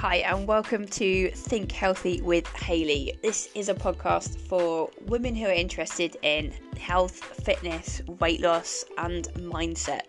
Hi, 0.00 0.16
and 0.16 0.48
welcome 0.48 0.86
to 0.86 1.30
Think 1.30 1.70
Healthy 1.72 2.22
with 2.22 2.46
Hayley. 2.56 3.18
This 3.20 3.50
is 3.54 3.68
a 3.68 3.74
podcast 3.74 4.40
for 4.40 4.88
women 5.04 5.34
who 5.34 5.44
are 5.44 5.52
interested 5.52 6.16
in 6.22 6.54
health, 6.78 7.22
fitness, 7.44 8.00
weight 8.18 8.40
loss, 8.40 8.82
and 8.96 9.28
mindset. 9.34 10.04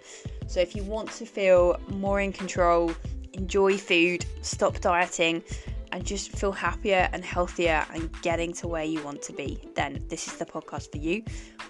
So, 0.47 0.61
if 0.61 0.77
you 0.77 0.83
want 0.83 1.11
to 1.11 1.25
feel 1.25 1.77
more 1.89 2.21
in 2.21 2.31
control, 2.31 2.95
enjoy 3.33 3.77
food, 3.77 4.25
stop 4.43 4.79
dieting, 4.79 5.43
and 5.91 6.05
just 6.05 6.31
feel 6.31 6.53
happier 6.53 7.09
and 7.11 7.25
healthier 7.25 7.85
and 7.93 8.09
getting 8.21 8.53
to 8.53 8.69
where 8.69 8.85
you 8.85 9.03
want 9.03 9.21
to 9.23 9.33
be, 9.33 9.59
then 9.75 10.05
this 10.07 10.25
is 10.25 10.37
the 10.37 10.45
podcast 10.45 10.89
for 10.89 10.99
you. 10.99 11.21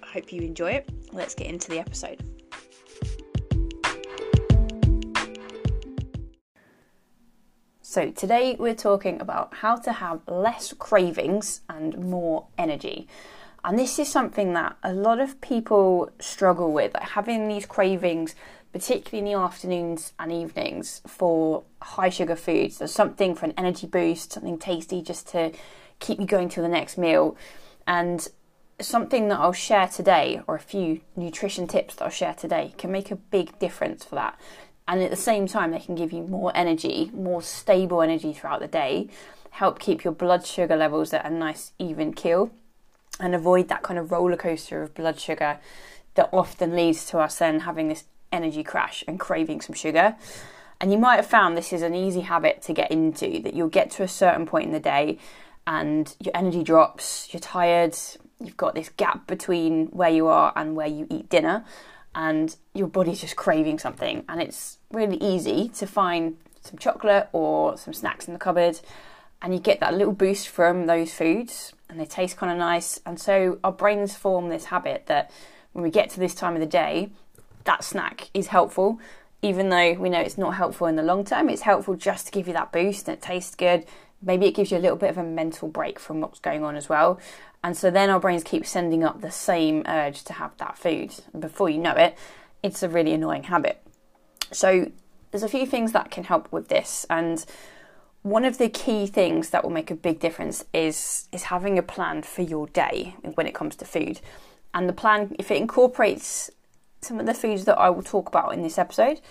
I 0.04 0.06
hope 0.06 0.32
you 0.32 0.44
enjoy 0.44 0.74
it. 0.74 0.90
Let's 1.12 1.34
get 1.34 1.48
into 1.48 1.72
the 1.72 1.80
episode. 1.80 2.24
So, 7.92 8.10
today 8.10 8.56
we're 8.58 8.74
talking 8.74 9.20
about 9.20 9.56
how 9.56 9.76
to 9.76 9.92
have 9.92 10.22
less 10.26 10.72
cravings 10.72 11.60
and 11.68 11.98
more 11.98 12.48
energy. 12.58 13.06
And 13.66 13.78
this 13.78 14.00
is 14.00 14.08
something 14.08 14.54
that 14.54 14.78
a 14.82 14.94
lot 14.94 15.20
of 15.20 15.42
people 15.42 16.10
struggle 16.18 16.72
with, 16.72 16.94
like 16.94 17.04
having 17.04 17.50
these 17.50 17.66
cravings, 17.66 18.34
particularly 18.72 19.20
in 19.20 19.34
the 19.34 19.38
afternoons 19.38 20.14
and 20.18 20.32
evenings, 20.32 21.02
for 21.06 21.66
high 21.82 22.08
sugar 22.08 22.38
foods. 22.38 22.78
There's 22.78 22.94
something 22.94 23.36
for 23.36 23.48
an 23.48 23.54
energy 23.58 23.88
boost, 23.88 24.32
something 24.32 24.58
tasty 24.58 25.02
just 25.02 25.28
to 25.32 25.52
keep 26.00 26.18
you 26.18 26.26
going 26.26 26.48
till 26.48 26.64
the 26.64 26.70
next 26.70 26.98
meal. 26.98 27.36
And 27.86 28.26
something 28.80 29.28
that 29.28 29.40
I'll 29.42 29.52
share 29.52 29.90
today, 29.90 30.42
or 30.48 30.56
a 30.56 30.60
few 30.60 31.02
nutrition 31.18 31.68
tips 31.68 31.96
that 31.96 32.06
I'll 32.06 32.10
share 32.10 32.36
today, 32.36 32.74
can 32.78 32.90
make 32.90 33.12
a 33.12 33.18
big 33.18 33.60
difference 33.60 34.06
for 34.06 34.16
that 34.16 34.40
and 34.92 35.02
at 35.02 35.10
the 35.10 35.18
same 35.18 35.48
time 35.48 35.72
they 35.72 35.80
can 35.80 35.96
give 35.96 36.14
you 36.14 36.22
more 36.22 36.52
energy 36.54 37.10
more 37.14 37.42
stable 37.42 38.04
energy 38.04 38.34
throughout 38.34 38.60
the 38.60 38.68
day 38.68 39.10
help 39.50 39.80
keep 39.80 40.04
your 40.04 40.14
blood 40.14 40.46
sugar 40.46 40.76
levels 40.76 41.14
at 41.14 41.26
a 41.26 41.30
nice 41.30 41.72
even 41.80 42.14
keel 42.14 42.52
and 43.20 43.36
avoid 43.36 43.68
that 43.68 43.84
kind 43.84 44.00
of 44.00 44.12
roller 44.12 44.38
coaster 44.38 44.84
of 44.84 44.94
blood 44.94 45.20
sugar 45.20 45.60
that 46.16 46.30
often 46.34 46.76
leads 46.76 47.06
to 47.06 47.20
us 47.20 47.38
then 47.38 47.62
having 47.62 47.88
this 47.88 48.04
energy 48.32 48.64
crash 48.64 49.04
and 49.08 49.20
craving 49.20 49.62
some 49.62 49.76
sugar. 49.76 50.16
And 50.80 50.92
you 50.92 50.98
might 50.98 51.18
have 51.18 51.28
found 51.28 51.56
this 51.56 51.74
is 51.74 51.84
an 51.84 51.94
easy 51.94 52.22
habit 52.22 52.62
to 52.64 52.74
get 52.74 52.92
into 52.92 53.40
that 53.44 53.54
you'll 53.54 53.70
get 53.70 53.92
to 53.92 54.04
a 54.04 54.08
certain 54.08 54.46
point 54.46 54.66
in 54.66 54.72
the 54.72 54.80
day 54.80 55.20
and 55.68 56.16
your 56.20 56.36
energy 56.36 56.64
drops 56.64 57.32
you're 57.32 57.40
tired 57.40 57.96
you've 58.40 58.58
got 58.58 58.74
this 58.74 58.90
gap 58.90 59.28
between 59.28 59.86
where 59.88 60.10
you 60.10 60.26
are 60.26 60.52
and 60.56 60.76
where 60.76 60.88
you 60.88 61.06
eat 61.12 61.30
dinner 61.30 61.64
and 62.16 62.56
your 62.74 62.88
body's 62.88 63.22
just 63.22 63.36
craving 63.36 63.80
something. 63.80 64.24
And 64.28 64.42
it's 64.42 64.78
really 64.92 65.18
easy 65.18 65.70
to 65.70 65.88
find 65.88 66.38
some 66.62 66.78
chocolate 66.78 67.30
or 67.32 67.78
some 67.78 67.94
snacks 67.94 68.28
in 68.28 68.34
the 68.34 68.40
cupboard 68.40 68.80
and 69.42 69.54
you 69.54 69.60
get 69.60 69.80
that 69.80 69.94
little 69.94 70.14
boost 70.14 70.48
from 70.48 70.86
those 70.86 71.14
foods 71.14 71.74
and 71.90 72.00
they 72.00 72.06
taste 72.06 72.38
kind 72.38 72.52
of 72.52 72.58
nice. 72.58 73.00
And 73.06 73.20
so 73.20 73.60
our 73.64 73.72
brains 73.72 74.16
form 74.16 74.50
this 74.50 74.66
habit 74.66 75.08
that 75.08 75.32
when 75.74 75.84
we 75.84 75.90
get 75.90 76.10
to 76.12 76.20
this 76.20 76.36
time 76.36 76.54
of 76.54 76.60
the 76.60 76.66
day 76.66 77.10
that 77.64 77.84
snack 77.84 78.30
is 78.34 78.48
helpful. 78.48 79.00
Even 79.44 79.70
though 79.70 79.94
we 79.94 80.10
know 80.10 80.20
it's 80.20 80.38
not 80.38 80.56
helpful 80.56 80.88
in 80.88 80.96
the 80.96 81.04
long 81.04 81.26
term 81.26 81.50
it's 81.50 81.64
helpful 81.64 81.96
just 81.96 82.28
to 82.28 82.32
give 82.32 82.48
you 82.48 82.54
that 82.54 82.72
boost 82.72 83.08
and 83.08 83.18
it 83.18 83.22
tastes 83.22 83.56
good 83.56 83.86
maybe 84.22 84.46
it 84.46 84.56
gives 84.56 84.72
you 84.72 84.78
a 84.78 84.80
little 84.80 84.98
bit 84.98 85.10
of 85.10 85.18
a 85.18 85.24
mental 85.24 85.68
break 85.68 86.00
from 86.00 86.22
what's 86.22 86.40
going 86.40 86.64
on 86.64 86.76
as 86.76 86.88
well 86.90 87.20
and 87.64 87.78
so 87.78 87.92
then 87.92 88.10
our 88.10 88.20
brains 88.20 88.44
keep 88.44 88.66
sending 88.66 89.04
up 89.04 89.22
the 89.22 89.32
same 89.32 89.84
urge 89.88 90.24
to 90.24 90.34
have 90.34 90.58
that 90.58 90.78
food. 90.78 91.14
And 91.32 91.42
before 91.42 91.70
you 91.70 91.78
know 91.78 91.94
it, 91.94 92.18
it's 92.64 92.82
a 92.82 92.90
really 92.90 93.14
annoying 93.14 93.44
habit. 93.44 93.82
So 94.52 94.92
there's 95.30 95.44
a 95.44 95.50
few 95.50 95.66
things 95.66 95.92
that 95.92 96.12
can 96.12 96.24
help 96.24 96.52
with 96.52 96.70
this. 96.70 97.06
And 97.10 97.46
one 98.24 98.46
of 98.46 98.58
the 98.58 98.70
key 98.70 99.06
things 99.06 99.52
that 99.52 99.64
will 99.64 99.72
make 99.72 99.92
a 99.92 99.96
big 99.96 100.20
difference 100.20 100.66
is 100.74 101.28
is 101.32 101.44
having 101.44 101.78
a 101.78 101.84
plan 101.84 102.24
for 102.24 102.42
your 102.42 102.68
day 102.68 103.16
when 103.36 103.48
it 103.48 103.54
comes 103.54 103.76
to 103.78 103.86
food. 103.86 104.20
And 104.74 104.90
the 104.90 104.94
plan, 104.94 105.36
if 105.38 105.52
it 105.52 105.58
incorporates 105.58 106.50
some 107.02 107.20
of 107.20 107.26
the 107.26 107.34
foods 107.34 107.66
that 107.66 107.78
I 107.78 107.90
will 107.90 108.04
talk 108.04 108.28
about 108.28 108.54
in 108.54 108.62
this 108.62 108.78
episode, 108.78 109.22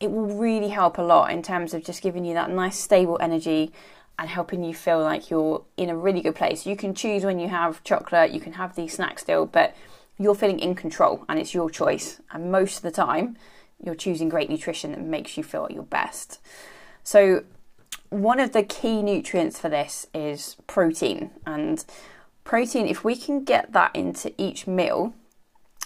it 0.00 0.10
will 0.10 0.26
really 0.26 0.68
help 0.68 0.98
a 0.98 1.02
lot 1.02 1.30
in 1.30 1.42
terms 1.42 1.74
of 1.74 1.84
just 1.84 2.02
giving 2.02 2.24
you 2.24 2.34
that 2.34 2.50
nice 2.50 2.78
stable 2.78 3.16
energy 3.20 3.72
and 4.18 4.28
helping 4.28 4.62
you 4.62 4.74
feel 4.74 5.00
like 5.00 5.30
you're 5.30 5.64
in 5.76 5.88
a 5.88 5.96
really 5.96 6.20
good 6.20 6.34
place. 6.34 6.66
You 6.66 6.76
can 6.76 6.94
choose 6.94 7.24
when 7.24 7.38
you 7.38 7.48
have 7.48 7.82
chocolate, 7.84 8.32
you 8.32 8.40
can 8.40 8.54
have 8.54 8.76
these 8.76 8.94
snacks 8.94 9.22
still, 9.22 9.46
but 9.46 9.74
you're 10.18 10.34
feeling 10.34 10.58
in 10.58 10.74
control 10.74 11.24
and 11.28 11.38
it's 11.38 11.54
your 11.54 11.70
choice. 11.70 12.20
And 12.30 12.52
most 12.52 12.76
of 12.76 12.82
the 12.82 12.90
time, 12.90 13.36
you're 13.82 13.94
choosing 13.94 14.28
great 14.28 14.48
nutrition 14.48 14.92
that 14.92 15.00
makes 15.00 15.36
you 15.36 15.42
feel 15.42 15.64
at 15.64 15.72
your 15.72 15.82
best. 15.82 16.40
So, 17.02 17.44
one 18.10 18.38
of 18.38 18.52
the 18.52 18.62
key 18.62 19.02
nutrients 19.02 19.58
for 19.58 19.70
this 19.70 20.06
is 20.14 20.56
protein. 20.66 21.30
And 21.46 21.84
protein, 22.44 22.86
if 22.86 23.02
we 23.02 23.16
can 23.16 23.42
get 23.42 23.72
that 23.72 23.96
into 23.96 24.32
each 24.36 24.66
meal, 24.66 25.14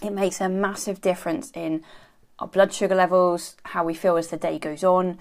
it 0.03 0.13
makes 0.13 0.41
a 0.41 0.49
massive 0.49 1.01
difference 1.01 1.51
in 1.53 1.85
our 2.39 2.49
blood 2.49 2.73
sugar 2.73 2.95
levels, 2.95 3.57
how 3.67 3.85
we 3.85 3.95
feel 3.95 4.17
as 4.17 4.29
the 4.29 4.37
day 4.37 4.59
goes 4.59 4.85
on, 4.85 5.19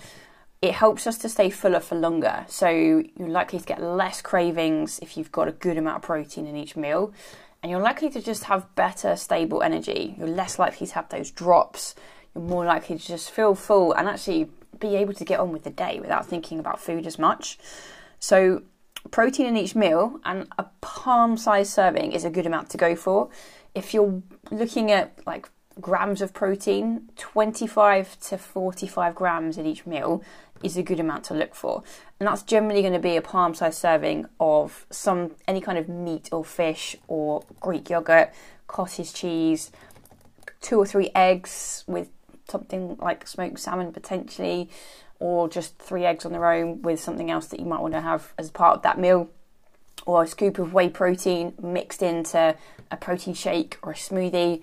it 0.66 0.74
helps 0.76 1.06
us 1.08 1.18
to 1.20 1.30
stay 1.30 1.50
fuller 1.50 1.80
for 1.80 1.96
longer. 1.96 2.46
So 2.48 2.70
you're 2.70 3.30
likely 3.30 3.60
to 3.60 3.66
get 3.66 3.82
less 3.82 4.22
cravings 4.22 5.00
if 5.00 5.18
you've 5.18 5.32
got 5.32 5.48
a 5.48 5.52
good 5.52 5.78
amount 5.78 5.98
of 5.98 6.02
protein 6.02 6.48
in 6.48 6.56
each 6.56 6.76
meal. 6.76 7.14
And 7.62 7.72
you're 7.72 7.82
likely 7.82 8.10
to 8.12 8.22
just 8.22 8.46
have 8.46 8.74
better, 8.76 9.16
stable 9.16 9.64
energy. 9.64 10.16
You're 10.18 10.28
less 10.28 10.60
likely 10.60 10.88
to 10.88 10.94
have 10.96 11.10
those 11.10 11.32
drops. 11.32 11.96
You're 12.34 12.44
more 12.44 12.66
likely 12.66 12.98
to 12.98 13.06
just 13.06 13.32
feel 13.32 13.56
full 13.56 13.94
and 13.94 14.08
actually 14.08 14.50
be 14.80 14.96
able 14.96 15.14
to 15.14 15.26
get 15.26 15.40
on 15.40 15.52
with 15.52 15.64
the 15.64 15.70
day 15.70 16.00
without 16.00 16.26
thinking 16.26 16.60
about 16.60 16.80
food 16.80 17.08
as 17.08 17.18
much. 17.18 17.58
So, 18.20 18.64
protein 19.12 19.46
in 19.46 19.58
each 19.58 19.76
meal 19.76 20.20
and 20.26 20.48
a 20.58 20.66
palm 20.82 21.38
sized 21.38 21.72
serving 21.72 22.12
is 22.12 22.26
a 22.26 22.30
good 22.30 22.46
amount 22.46 22.70
to 22.72 22.78
go 22.78 22.96
for. 22.96 23.30
If 23.74 23.94
you're 23.94 24.22
looking 24.52 24.92
at 24.92 25.20
like 25.26 25.50
grams 25.80 26.22
of 26.22 26.34
protein, 26.34 27.10
25 27.18 28.20
to 28.22 28.38
45 28.38 29.16
grams 29.16 29.58
in 29.58 29.66
each 29.66 29.86
meal 29.86 30.24
is 30.64 30.78
a 30.78 30.84
good 30.84 31.00
amount 31.00 31.26
to 31.26 31.34
look 31.34 31.54
for. 31.54 31.84
And 32.20 32.28
that's 32.28 32.44
generally 32.44 32.82
going 32.82 32.94
to 32.94 33.00
be 33.00 33.16
a 33.18 33.22
palm 33.22 33.54
sized 33.54 33.78
serving 33.78 34.26
of 34.40 34.86
some 34.90 35.32
any 35.48 35.62
kind 35.62 35.78
of 35.78 35.90
meat 35.90 36.30
or 36.32 36.46
fish 36.46 36.96
or 37.08 37.44
Greek 37.60 37.90
yogurt, 37.90 38.34
cottage 38.68 39.14
cheese, 39.14 39.72
two 40.62 40.80
or 40.80 40.86
three 40.86 41.12
eggs 41.14 41.84
with 41.88 42.10
something 42.50 42.98
like 43.00 43.28
smoked 43.28 43.60
salmon 43.60 43.92
potentially, 43.92 44.70
or 45.20 45.48
just 45.50 45.78
three 45.78 46.06
eggs 46.06 46.26
on 46.26 46.32
their 46.32 46.52
own 46.52 46.82
with 46.82 47.00
something 47.00 47.32
else 47.32 47.48
that 47.48 47.60
you 47.60 47.66
might 47.66 47.82
want 47.82 47.94
to 47.94 48.02
have 48.02 48.34
as 48.38 48.50
part 48.50 48.78
of 48.78 48.82
that 48.84 49.00
meal, 49.00 49.30
or 50.06 50.24
a 50.24 50.28
scoop 50.28 50.60
of 50.60 50.74
whey 50.74 50.90
protein 50.90 51.54
mixed 51.62 52.02
into 52.02 52.56
a 52.92 52.98
protein 52.98 53.34
shake 53.34 53.78
or 53.82 53.92
a 53.92 53.96
smoothie 53.96 54.62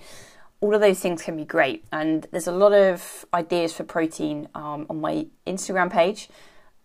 all 0.62 0.74
of 0.74 0.80
those 0.80 1.00
things 1.00 1.20
can 1.22 1.36
be 1.36 1.44
great. 1.44 1.84
And 1.92 2.26
there's 2.30 2.46
a 2.46 2.52
lot 2.52 2.72
of 2.72 3.26
ideas 3.34 3.72
for 3.72 3.82
protein 3.82 4.48
um, 4.54 4.86
on 4.88 5.00
my 5.00 5.26
Instagram 5.46 5.90
page 5.90 6.28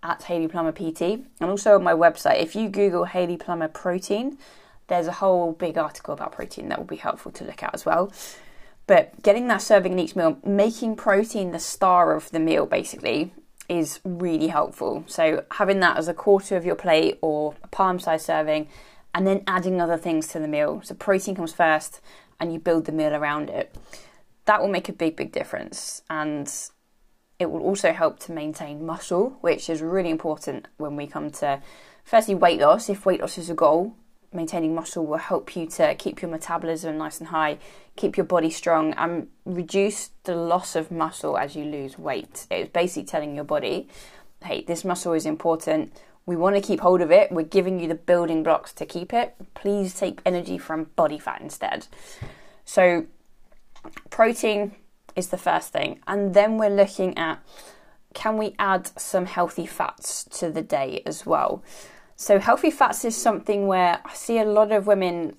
at 0.02 0.24
Hayley 0.24 0.48
Plummer 0.48 0.72
PT 0.72 1.02
and 1.02 1.50
also 1.50 1.76
on 1.76 1.84
my 1.84 1.94
website. 1.94 2.42
If 2.42 2.56
you 2.56 2.70
Google 2.70 3.06
Hayley 3.06 3.38
Plummer 3.38 3.68
protein, 3.68 4.40
there's 4.88 5.06
a 5.06 5.12
whole 5.14 5.54
big 5.54 5.78
article 5.78 6.16
about 6.16 6.32
protein 6.32 6.70
that 6.70 6.80
will 6.80 6.86
be 6.86 6.96
helpful 6.96 7.32
to 7.34 7.44
look 7.44 7.62
at 7.62 7.74
as 7.76 7.86
well. 7.86 8.12
But 8.88 9.22
getting 9.22 9.48
that 9.50 9.62
serving 9.62 9.92
in 9.92 10.00
each 10.00 10.16
meal, 10.16 10.40
making 10.44 10.96
protein 10.96 11.52
the 11.52 11.60
star 11.60 12.16
of 12.16 12.32
the 12.32 12.40
meal 12.40 12.66
basically 12.66 13.32
is 13.70 14.00
really 14.04 14.48
helpful. 14.48 15.04
So 15.06 15.44
having 15.52 15.82
that 15.82 15.98
as 15.98 16.08
a 16.08 16.14
quarter 16.16 16.58
of 16.58 16.66
your 16.66 16.76
plate 16.76 17.20
or 17.22 17.54
a 17.64 17.68
palm 17.68 18.00
size 18.00 18.26
serving 18.26 18.70
and 19.14 19.28
then 19.28 19.44
adding 19.46 19.80
other 19.80 19.98
things 19.98 20.30
to 20.30 20.40
the 20.40 20.48
meal. 20.48 20.82
So 20.84 20.96
protein 20.96 21.36
comes 21.36 21.54
first 21.54 22.02
and 22.40 22.54
you 22.54 22.60
build 22.60 22.86
the 22.86 22.92
meal 22.92 23.14
around 23.14 23.50
it, 23.50 23.76
that 24.46 24.62
will 24.62 24.70
make 24.70 24.90
a 24.90 24.94
big, 24.94 25.16
big 25.16 25.32
difference. 25.32 26.02
And 26.10 26.52
it 27.40 27.52
will 27.52 27.62
also 27.62 27.94
help 27.94 28.20
to 28.20 28.32
maintain 28.32 28.86
muscle, 28.86 29.38
which 29.42 29.70
is 29.70 29.82
really 29.82 30.10
important 30.10 30.68
when 30.78 30.96
we 30.96 31.08
come 31.08 31.30
to, 31.32 31.62
firstly, 32.04 32.36
weight 32.36 32.60
loss. 32.60 32.90
If 32.90 33.06
weight 33.06 33.22
loss 33.22 33.38
is 33.38 33.50
a 33.50 33.54
goal, 33.54 33.96
maintaining 34.34 34.76
muscle 34.76 35.06
will 35.06 35.18
help 35.18 35.56
you 35.56 35.68
to 35.68 35.96
keep 35.96 36.22
your 36.22 36.32
metabolism 36.32 36.98
nice 36.98 37.20
and 37.20 37.30
high, 37.30 37.58
keep 37.96 38.18
your 38.18 38.26
body 38.26 38.50
strong, 38.50 38.94
and 38.94 39.28
reduce 39.46 40.10
the 40.24 40.36
loss 40.36 40.76
of 40.76 40.92
muscle 40.92 41.38
as 41.38 41.56
you 41.56 41.64
lose 41.64 41.98
weight. 41.98 42.48
It's 42.50 42.72
basically 42.72 43.06
telling 43.06 43.36
your 43.36 43.46
body, 43.46 43.88
hey, 44.44 44.64
this 44.64 44.84
muscle 44.84 45.14
is 45.14 45.26
important. 45.26 45.94
We 46.28 46.36
want 46.36 46.56
to 46.58 46.62
keep 46.62 46.82
hold 46.82 47.02
of 47.02 47.10
it. 47.10 47.32
We're 47.32 47.44
giving 47.44 47.80
you 47.80 47.88
the 47.88 47.96
building 47.96 48.44
blocks 48.44 48.74
to 48.74 48.86
keep 48.86 49.14
it. 49.14 49.34
Please 49.56 49.96
take 49.96 50.22
energy 50.26 50.58
from 50.58 50.92
body 50.96 51.18
fat 51.18 51.42
instead. 51.42 51.88
So, 52.66 53.08
protein 54.10 54.76
is 55.16 55.30
the 55.30 55.38
first 55.38 55.72
thing. 55.72 56.02
And 56.06 56.34
then 56.34 56.58
we're 56.58 56.70
looking 56.70 57.18
at 57.18 57.40
can 58.14 58.38
we 58.38 58.56
add 58.60 58.90
some 59.00 59.26
healthy 59.26 59.66
fats 59.66 60.26
to 60.40 60.50
the 60.50 60.62
day 60.62 61.02
as 61.06 61.26
well? 61.26 61.64
So, 62.18 62.40
healthy 62.40 62.72
fats 62.72 63.06
is 63.06 63.16
something 63.16 63.68
where 63.68 64.02
I 64.04 64.14
see 64.14 64.38
a 64.38 64.46
lot 64.46 64.72
of 64.74 64.86
women 64.86 65.38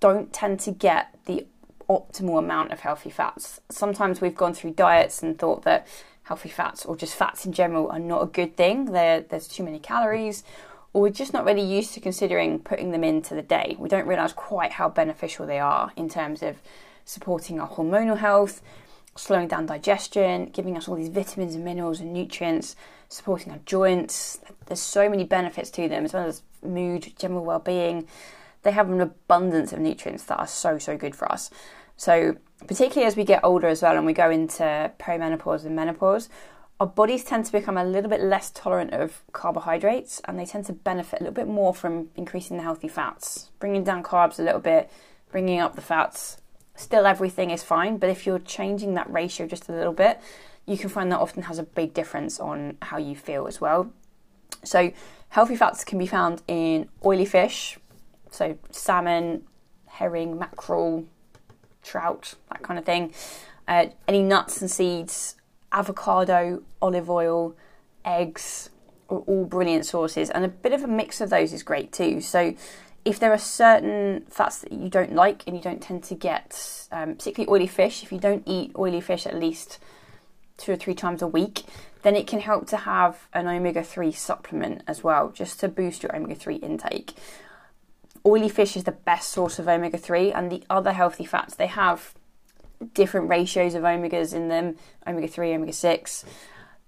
don't 0.00 0.32
tend 0.32 0.60
to 0.60 0.70
get 0.70 1.14
the 1.26 1.46
optimal 1.90 2.38
amount 2.38 2.72
of 2.72 2.80
healthy 2.80 3.10
fats. 3.10 3.60
Sometimes 3.70 4.20
we've 4.20 4.34
gone 4.34 4.54
through 4.54 4.72
diets 4.72 5.22
and 5.22 5.38
thought 5.38 5.62
that 5.64 5.86
healthy 6.26 6.48
fats 6.48 6.84
or 6.84 6.96
just 6.96 7.14
fats 7.14 7.46
in 7.46 7.52
general 7.52 7.88
are 7.88 8.00
not 8.00 8.20
a 8.20 8.26
good 8.26 8.56
thing. 8.56 8.86
They're, 8.86 9.20
there's 9.20 9.46
too 9.46 9.62
many 9.62 9.78
calories, 9.78 10.42
or 10.92 11.02
we're 11.02 11.10
just 11.10 11.32
not 11.32 11.44
really 11.44 11.62
used 11.62 11.94
to 11.94 12.00
considering 12.00 12.58
putting 12.58 12.90
them 12.90 13.04
into 13.04 13.34
the 13.36 13.42
day. 13.42 13.76
We 13.78 13.88
don't 13.88 14.08
realize 14.08 14.32
quite 14.32 14.72
how 14.72 14.88
beneficial 14.88 15.46
they 15.46 15.60
are 15.60 15.92
in 15.94 16.08
terms 16.08 16.42
of 16.42 16.56
supporting 17.04 17.60
our 17.60 17.68
hormonal 17.68 18.18
health, 18.18 18.60
slowing 19.14 19.46
down 19.46 19.66
digestion, 19.66 20.46
giving 20.46 20.76
us 20.76 20.88
all 20.88 20.96
these 20.96 21.10
vitamins 21.10 21.54
and 21.54 21.64
minerals 21.64 22.00
and 22.00 22.12
nutrients, 22.12 22.74
supporting 23.08 23.52
our 23.52 23.60
joints. 23.64 24.40
There's 24.66 24.80
so 24.80 25.08
many 25.08 25.22
benefits 25.22 25.70
to 25.70 25.88
them, 25.88 26.04
as 26.04 26.12
well 26.12 26.26
as 26.26 26.42
mood, 26.60 27.12
general 27.16 27.44
well 27.44 27.60
being. 27.60 28.08
They 28.64 28.72
have 28.72 28.90
an 28.90 29.00
abundance 29.00 29.72
of 29.72 29.78
nutrients 29.78 30.24
that 30.24 30.40
are 30.40 30.48
so, 30.48 30.76
so 30.78 30.96
good 30.96 31.14
for 31.14 31.30
us. 31.30 31.50
So, 31.96 32.36
particularly 32.66 33.06
as 33.06 33.16
we 33.16 33.24
get 33.24 33.44
older 33.44 33.66
as 33.66 33.82
well 33.82 33.96
and 33.96 34.06
we 34.06 34.12
go 34.12 34.30
into 34.30 34.92
perimenopause 34.98 35.64
and 35.64 35.76
menopause, 35.76 36.28
our 36.78 36.86
bodies 36.86 37.24
tend 37.24 37.46
to 37.46 37.52
become 37.52 37.78
a 37.78 37.84
little 37.84 38.10
bit 38.10 38.20
less 38.20 38.50
tolerant 38.50 38.92
of 38.92 39.22
carbohydrates 39.32 40.20
and 40.24 40.38
they 40.38 40.44
tend 40.44 40.66
to 40.66 40.72
benefit 40.72 41.20
a 41.20 41.24
little 41.24 41.34
bit 41.34 41.48
more 41.48 41.74
from 41.74 42.08
increasing 42.16 42.56
the 42.56 42.62
healthy 42.62 42.88
fats, 42.88 43.50
bringing 43.58 43.82
down 43.82 44.02
carbs 44.02 44.38
a 44.38 44.42
little 44.42 44.60
bit, 44.60 44.90
bringing 45.30 45.58
up 45.60 45.74
the 45.74 45.80
fats. 45.80 46.38
Still, 46.74 47.06
everything 47.06 47.50
is 47.50 47.62
fine, 47.62 47.96
but 47.96 48.10
if 48.10 48.26
you're 48.26 48.38
changing 48.38 48.94
that 48.94 49.10
ratio 49.10 49.46
just 49.46 49.68
a 49.70 49.72
little 49.72 49.94
bit, 49.94 50.20
you 50.66 50.76
can 50.76 50.90
find 50.90 51.10
that 51.10 51.20
often 51.20 51.44
has 51.44 51.58
a 51.58 51.62
big 51.62 51.94
difference 51.94 52.38
on 52.38 52.76
how 52.82 52.98
you 52.98 53.16
feel 53.16 53.46
as 53.46 53.60
well. 53.60 53.90
So, 54.62 54.92
healthy 55.30 55.56
fats 55.56 55.84
can 55.84 55.98
be 55.98 56.06
found 56.06 56.42
in 56.46 56.88
oily 57.04 57.24
fish, 57.24 57.78
so 58.30 58.58
salmon, 58.70 59.44
herring, 59.86 60.38
mackerel, 60.38 61.06
trout, 61.86 62.34
that 62.50 62.62
kind 62.62 62.78
of 62.78 62.84
thing. 62.84 63.14
Uh, 63.66 63.86
any 64.06 64.22
nuts 64.22 64.60
and 64.60 64.70
seeds, 64.70 65.36
avocado, 65.72 66.62
olive 66.82 67.08
oil, 67.08 67.56
eggs 68.04 68.70
are 69.08 69.18
all 69.18 69.44
brilliant 69.44 69.86
sources, 69.86 70.30
and 70.30 70.44
a 70.44 70.48
bit 70.48 70.72
of 70.72 70.82
a 70.82 70.88
mix 70.88 71.20
of 71.20 71.30
those 71.30 71.52
is 71.52 71.62
great 71.62 71.92
too. 71.92 72.20
So, 72.20 72.54
if 73.04 73.20
there 73.20 73.32
are 73.32 73.38
certain 73.38 74.24
fats 74.28 74.58
that 74.62 74.72
you 74.72 74.88
don't 74.88 75.14
like 75.14 75.44
and 75.46 75.56
you 75.56 75.62
don't 75.62 75.80
tend 75.80 76.02
to 76.04 76.14
get, 76.16 76.88
um, 76.90 77.14
particularly 77.14 77.48
oily 77.48 77.68
fish, 77.68 78.02
if 78.02 78.10
you 78.10 78.18
don't 78.18 78.42
eat 78.46 78.72
oily 78.76 79.00
fish 79.00 79.26
at 79.26 79.36
least 79.36 79.78
two 80.56 80.72
or 80.72 80.76
three 80.76 80.94
times 80.94 81.22
a 81.22 81.26
week, 81.26 81.62
then 82.02 82.16
it 82.16 82.26
can 82.26 82.40
help 82.40 82.66
to 82.68 82.76
have 82.78 83.28
an 83.32 83.46
omega 83.46 83.82
3 83.82 84.10
supplement 84.12 84.82
as 84.86 85.04
well, 85.04 85.30
just 85.30 85.60
to 85.60 85.68
boost 85.68 86.02
your 86.02 86.14
omega 86.16 86.34
3 86.34 86.56
intake 86.56 87.12
oily 88.26 88.48
fish 88.48 88.76
is 88.76 88.84
the 88.84 88.92
best 88.92 89.30
source 89.30 89.58
of 89.58 89.68
omega 89.68 89.96
3, 89.96 90.32
and 90.32 90.50
the 90.50 90.64
other 90.68 90.92
healthy 90.92 91.24
fats, 91.24 91.54
they 91.54 91.68
have 91.68 92.14
different 92.92 93.28
ratios 93.28 93.74
of 93.74 93.84
omegas 93.84 94.34
in 94.34 94.48
them 94.48 94.76
omega 95.06 95.28
3, 95.28 95.54
omega 95.54 95.72
6. 95.72 96.24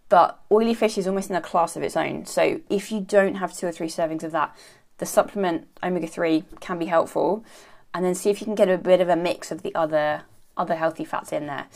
But 0.08 0.40
oily 0.50 0.74
fish 0.74 0.98
is 0.98 1.06
almost 1.06 1.30
in 1.30 1.36
a 1.36 1.40
class 1.40 1.76
of 1.76 1.82
its 1.82 1.96
own. 1.96 2.26
So 2.26 2.60
if 2.68 2.90
you 2.90 3.00
don't 3.00 3.36
have 3.36 3.54
two 3.54 3.66
or 3.66 3.72
three 3.72 3.88
servings 3.88 4.22
of 4.22 4.32
that, 4.32 4.56
the 4.98 5.06
supplement 5.06 5.68
omega 5.82 6.06
3 6.06 6.44
can 6.60 6.78
be 6.78 6.86
helpful. 6.86 7.44
And 7.94 8.04
then 8.04 8.14
see 8.14 8.30
if 8.30 8.40
you 8.40 8.44
can 8.44 8.54
get 8.54 8.68
a 8.68 8.76
bit 8.76 9.00
of 9.00 9.08
a 9.08 9.16
mix 9.16 9.50
of 9.50 9.62
the 9.62 9.74
other 9.74 10.22
other 10.56 10.74
healthy 10.74 11.04
fats 11.04 11.32
in 11.32 11.46
there. 11.46 11.66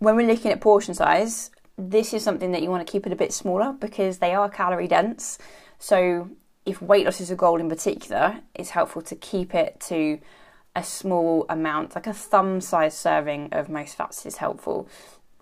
When 0.00 0.16
we're 0.16 0.26
looking 0.26 0.50
at 0.50 0.60
portion 0.60 0.92
size, 0.92 1.50
this 1.78 2.12
is 2.12 2.22
something 2.22 2.50
that 2.52 2.62
you 2.62 2.70
want 2.70 2.84
to 2.86 2.90
keep 2.90 3.06
it 3.06 3.12
a 3.12 3.16
bit 3.16 3.32
smaller 3.32 3.72
because 3.72 4.18
they 4.18 4.34
are 4.34 4.48
calorie 4.50 4.88
dense. 4.88 5.38
So 5.78 6.30
if 6.66 6.80
weight 6.80 7.04
loss 7.04 7.20
is 7.20 7.30
a 7.30 7.36
goal 7.36 7.60
in 7.60 7.68
particular, 7.68 8.40
it's 8.54 8.70
helpful 8.70 9.02
to 9.02 9.14
keep 9.16 9.54
it 9.54 9.80
to 9.88 10.18
a 10.74 10.82
small 10.82 11.46
amount, 11.48 11.94
like 11.94 12.06
a 12.06 12.12
thumb 12.12 12.60
size 12.60 12.96
serving 12.96 13.50
of 13.52 13.68
most 13.68 13.96
fats 13.96 14.26
is 14.26 14.38
helpful. 14.38 14.88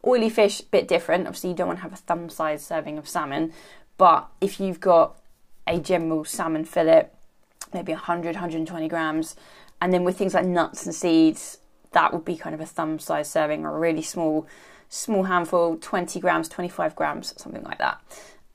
Oily 0.05 0.29
fish, 0.29 0.61
bit 0.61 0.89
different. 0.89 1.27
Obviously, 1.27 1.51
you 1.51 1.57
don't 1.57 1.69
want 1.69 1.79
to 1.79 1.85
have 1.85 1.93
a 1.93 1.97
thumb 1.97 2.29
size 2.29 2.65
serving 2.65 2.99
of 2.99 3.09
salmon, 3.09 3.53
but 3.97 4.29
if 4.41 4.59
you've 4.59 4.81
got 4.81 5.17
a 5.67 5.79
general 5.79 6.25
salmon 6.25 6.65
fillet, 6.65 7.09
maybe 7.73 7.93
100, 7.93 8.35
120 8.35 8.89
grams, 8.89 9.37
and 9.81 9.93
then 9.93 10.05
with 10.05 10.19
things 10.19 10.35
like 10.35 10.45
nuts 10.45 10.85
and 10.85 10.95
seeds, 10.95 11.59
that 11.93 12.13
would 12.13 12.25
be 12.25 12.37
kind 12.37 12.55
of 12.55 12.61
a 12.61 12.67
thumb 12.67 12.99
size 12.99 13.31
serving 13.31 13.65
or 13.65 13.77
a 13.77 13.79
really 13.79 14.03
small, 14.03 14.47
small 14.89 15.23
handful, 15.23 15.77
20 15.77 16.19
grams, 16.21 16.49
25 16.49 16.97
grams, 16.97 17.33
something 17.41 17.63
like 17.63 17.79
that 17.79 18.01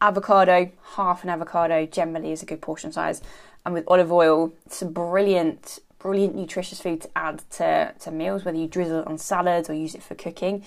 avocado, 0.01 0.71
half 0.95 1.23
an 1.23 1.29
avocado 1.29 1.85
generally 1.85 2.31
is 2.31 2.44
a 2.44 2.45
good 2.45 2.61
portion 2.61 2.91
size. 2.91 3.21
And 3.65 3.73
with 3.73 3.85
olive 3.88 4.11
oil, 4.11 4.53
it's 4.65 4.81
a 4.81 4.85
brilliant, 4.85 5.79
brilliant 5.99 6.35
nutritious 6.35 6.79
food 6.79 7.01
to 7.01 7.09
add 7.15 7.44
to, 7.51 7.94
to 7.99 8.11
meals, 8.11 8.45
whether 8.45 8.57
you 8.57 8.67
drizzle 8.67 9.01
it 9.01 9.07
on 9.07 9.17
salads 9.17 9.69
or 9.69 9.73
use 9.73 9.95
it 9.95 10.03
for 10.03 10.15
cooking. 10.15 10.63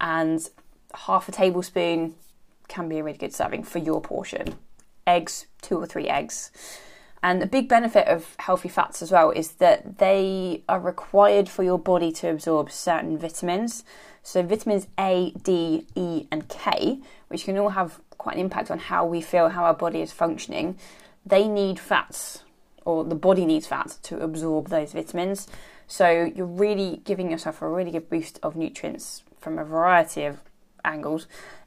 And 0.00 0.48
half 0.94 1.28
a 1.28 1.32
tablespoon 1.32 2.14
can 2.68 2.88
be 2.88 2.98
a 2.98 3.04
really 3.04 3.18
good 3.18 3.34
serving 3.34 3.64
for 3.64 3.78
your 3.78 4.00
portion. 4.00 4.56
Eggs, 5.06 5.46
two 5.60 5.78
or 5.78 5.86
three 5.86 6.08
eggs. 6.08 6.50
And 7.22 7.40
the 7.40 7.46
big 7.46 7.68
benefit 7.68 8.08
of 8.08 8.34
healthy 8.38 8.68
fats 8.68 9.00
as 9.00 9.12
well 9.12 9.30
is 9.30 9.52
that 9.52 9.98
they 9.98 10.64
are 10.68 10.80
required 10.80 11.48
for 11.48 11.62
your 11.62 11.78
body 11.78 12.10
to 12.12 12.28
absorb 12.28 12.70
certain 12.72 13.16
vitamins. 13.16 13.84
So, 14.24 14.42
vitamins 14.42 14.88
A, 14.98 15.32
D, 15.42 15.86
E, 15.94 16.26
and 16.32 16.48
K, 16.48 16.98
which 17.32 17.44
can 17.44 17.58
all 17.58 17.70
have 17.70 17.98
quite 18.18 18.36
an 18.36 18.40
impact 18.40 18.70
on 18.70 18.78
how 18.78 19.04
we 19.04 19.20
feel, 19.20 19.48
how 19.48 19.64
our 19.64 19.74
body 19.74 20.00
is 20.00 20.12
functioning, 20.12 20.76
they 21.24 21.48
need 21.48 21.80
fats, 21.80 22.44
or 22.84 23.04
the 23.04 23.14
body 23.14 23.46
needs 23.46 23.66
fats 23.66 23.96
to 23.96 24.20
absorb 24.20 24.68
those 24.68 24.92
vitamins. 24.92 25.48
So 25.86 26.30
you're 26.34 26.46
really 26.46 27.00
giving 27.04 27.30
yourself 27.30 27.62
a 27.62 27.68
really 27.68 27.90
good 27.90 28.08
boost 28.08 28.38
of 28.42 28.56
nutrients 28.56 29.24
from 29.38 29.58
a 29.58 29.64
variety 29.64 30.24
of 30.24 30.40
angles 30.84 31.26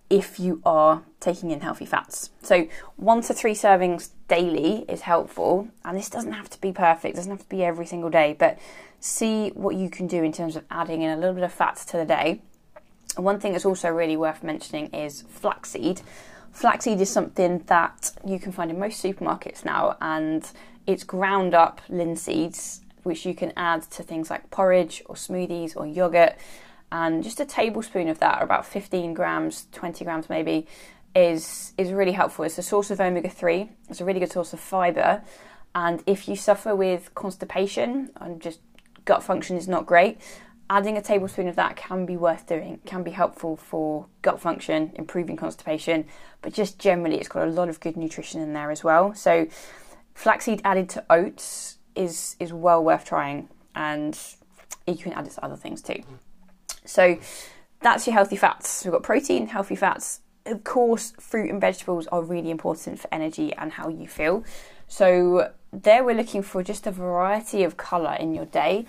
if 0.09 0.39
you 0.39 0.61
are 0.65 1.03
taking 1.19 1.51
in 1.51 1.61
healthy 1.61 1.85
fats. 1.85 2.29
So 2.41 2.67
one 2.95 3.21
to 3.23 3.33
three 3.33 3.53
servings 3.53 4.11
daily 4.27 4.85
is 4.87 5.01
helpful, 5.01 5.67
and 5.83 5.97
this 5.97 6.09
doesn't 6.09 6.33
have 6.33 6.49
to 6.51 6.61
be 6.61 6.71
perfect, 6.71 7.15
doesn't 7.15 7.31
have 7.31 7.41
to 7.41 7.49
be 7.49 7.63
every 7.63 7.85
single 7.85 8.09
day, 8.09 8.35
but 8.37 8.59
see 8.99 9.49
what 9.49 9.75
you 9.75 9.89
can 9.89 10.05
do 10.07 10.23
in 10.23 10.31
terms 10.31 10.55
of 10.55 10.63
adding 10.69 11.01
in 11.01 11.09
a 11.09 11.17
little 11.17 11.33
bit 11.33 11.43
of 11.43 11.51
fats 11.51 11.85
to 11.85 11.97
the 11.97 12.05
day. 12.05 12.41
One 13.15 13.39
thing 13.39 13.53
that's 13.53 13.65
also 13.65 13.89
really 13.89 14.17
worth 14.17 14.43
mentioning 14.43 14.87
is 14.87 15.23
flaxseed. 15.29 16.01
Flaxseed 16.51 16.99
is 17.01 17.09
something 17.09 17.59
that 17.67 18.11
you 18.25 18.39
can 18.39 18.51
find 18.51 18.71
in 18.71 18.79
most 18.79 19.03
supermarkets 19.03 19.65
now, 19.65 19.97
and 20.01 20.49
it's 20.87 21.03
ground 21.03 21.53
up 21.53 21.81
linseeds, 21.89 22.81
which 23.03 23.25
you 23.25 23.33
can 23.33 23.53
add 23.57 23.83
to 23.83 24.03
things 24.03 24.29
like 24.29 24.49
porridge 24.51 25.03
or 25.07 25.15
smoothies 25.15 25.75
or 25.75 25.85
yogurt. 25.85 26.35
And 26.91 27.23
just 27.23 27.39
a 27.39 27.45
tablespoon 27.45 28.07
of 28.07 28.19
that, 28.19 28.41
or 28.41 28.43
about 28.43 28.65
15 28.65 29.13
grams, 29.13 29.67
20 29.71 30.05
grams 30.05 30.29
maybe, 30.29 30.67
is 31.15 31.73
is 31.77 31.91
really 31.91 32.11
helpful. 32.11 32.45
It's 32.45 32.57
a 32.57 32.63
source 32.63 32.91
of 32.91 32.99
omega 32.99 33.29
3, 33.29 33.69
it's 33.89 34.01
a 34.01 34.05
really 34.05 34.19
good 34.19 34.31
source 34.31 34.53
of 34.53 34.59
fibre. 34.59 35.23
And 35.73 36.03
if 36.05 36.27
you 36.27 36.35
suffer 36.35 36.75
with 36.75 37.13
constipation 37.15 38.11
and 38.17 38.41
just 38.41 38.59
gut 39.03 39.23
function 39.23 39.57
is 39.57 39.67
not 39.67 39.85
great, 39.85 40.19
adding 40.69 40.97
a 40.97 41.01
tablespoon 41.01 41.47
of 41.47 41.55
that 41.55 41.75
can 41.75 42.05
be 42.05 42.17
worth 42.17 42.47
doing, 42.47 42.79
can 42.85 43.03
be 43.03 43.11
helpful 43.11 43.55
for 43.55 44.07
gut 44.21 44.39
function, 44.39 44.91
improving 44.95 45.37
constipation, 45.37 46.05
but 46.41 46.53
just 46.53 46.79
generally 46.79 47.17
it's 47.17 47.27
got 47.27 47.47
a 47.47 47.51
lot 47.51 47.69
of 47.69 47.79
good 47.79 47.95
nutrition 47.95 48.41
in 48.41 48.53
there 48.53 48.71
as 48.71 48.83
well. 48.83 49.13
So 49.13 49.47
flaxseed 50.13 50.61
added 50.63 50.89
to 50.89 51.03
oats 51.09 51.77
is 51.95 52.35
is 52.39 52.51
well 52.51 52.83
worth 52.83 53.05
trying 53.05 53.49
and 53.75 54.17
you 54.87 54.95
can 54.95 55.13
add 55.13 55.27
it 55.27 55.31
to 55.31 55.45
other 55.45 55.55
things 55.55 55.81
too. 55.81 56.01
So 56.85 57.19
that's 57.81 58.07
your 58.07 58.13
healthy 58.13 58.35
fats. 58.35 58.83
We've 58.83 58.91
got 58.91 59.03
protein, 59.03 59.47
healthy 59.47 59.75
fats. 59.75 60.21
Of 60.45 60.63
course, 60.63 61.13
fruit 61.19 61.49
and 61.49 61.59
vegetables 61.59 62.07
are 62.07 62.21
really 62.21 62.51
important 62.51 62.99
for 62.99 63.07
energy 63.11 63.53
and 63.53 63.71
how 63.71 63.89
you 63.89 64.07
feel. 64.07 64.43
So 64.87 65.51
there 65.71 66.03
we're 66.03 66.15
looking 66.15 66.43
for 66.43 66.63
just 66.63 66.85
a 66.87 66.91
variety 66.91 67.63
of 67.63 67.77
colour 67.77 68.15
in 68.19 68.33
your 68.33 68.45
day 68.45 68.85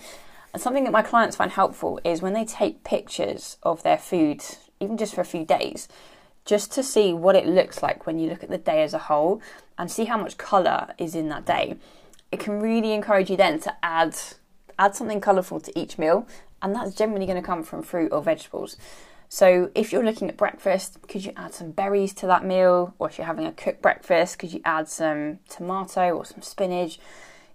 something 0.60 0.84
that 0.84 0.92
my 0.92 1.02
clients 1.02 1.36
find 1.36 1.50
helpful 1.50 2.00
is 2.04 2.22
when 2.22 2.32
they 2.32 2.44
take 2.44 2.84
pictures 2.84 3.56
of 3.62 3.82
their 3.82 3.98
food, 3.98 4.42
even 4.80 4.96
just 4.96 5.14
for 5.14 5.20
a 5.20 5.24
few 5.24 5.44
days, 5.44 5.88
just 6.44 6.72
to 6.72 6.82
see 6.82 7.12
what 7.12 7.36
it 7.36 7.46
looks 7.46 7.82
like 7.82 8.06
when 8.06 8.18
you 8.18 8.28
look 8.28 8.42
at 8.42 8.50
the 8.50 8.58
day 8.58 8.82
as 8.82 8.94
a 8.94 8.98
whole 8.98 9.42
and 9.78 9.90
see 9.90 10.04
how 10.04 10.16
much 10.16 10.38
colour 10.38 10.94
is 10.98 11.14
in 11.14 11.28
that 11.28 11.44
day. 11.44 11.76
It 12.30 12.40
can 12.40 12.60
really 12.60 12.92
encourage 12.92 13.30
you 13.30 13.36
then 13.36 13.60
to 13.60 13.74
add 13.84 14.16
add 14.78 14.94
something 14.94 15.20
colourful 15.20 15.60
to 15.60 15.78
each 15.78 15.96
meal, 15.98 16.28
and 16.60 16.74
that's 16.74 16.94
generally 16.94 17.26
going 17.26 17.40
to 17.40 17.46
come 17.46 17.62
from 17.62 17.82
fruit 17.82 18.12
or 18.12 18.22
vegetables. 18.22 18.76
So 19.28 19.70
if 19.74 19.92
you're 19.92 20.04
looking 20.04 20.28
at 20.28 20.36
breakfast, 20.36 20.98
could 21.08 21.24
you 21.24 21.32
add 21.36 21.54
some 21.54 21.72
berries 21.72 22.14
to 22.14 22.26
that 22.26 22.44
meal? 22.44 22.94
Or 22.98 23.08
if 23.08 23.18
you're 23.18 23.26
having 23.26 23.46
a 23.46 23.52
cooked 23.52 23.82
breakfast, 23.82 24.38
could 24.38 24.52
you 24.52 24.60
add 24.64 24.88
some 24.88 25.40
tomato 25.48 26.10
or 26.10 26.24
some 26.24 26.42
spinach? 26.42 26.98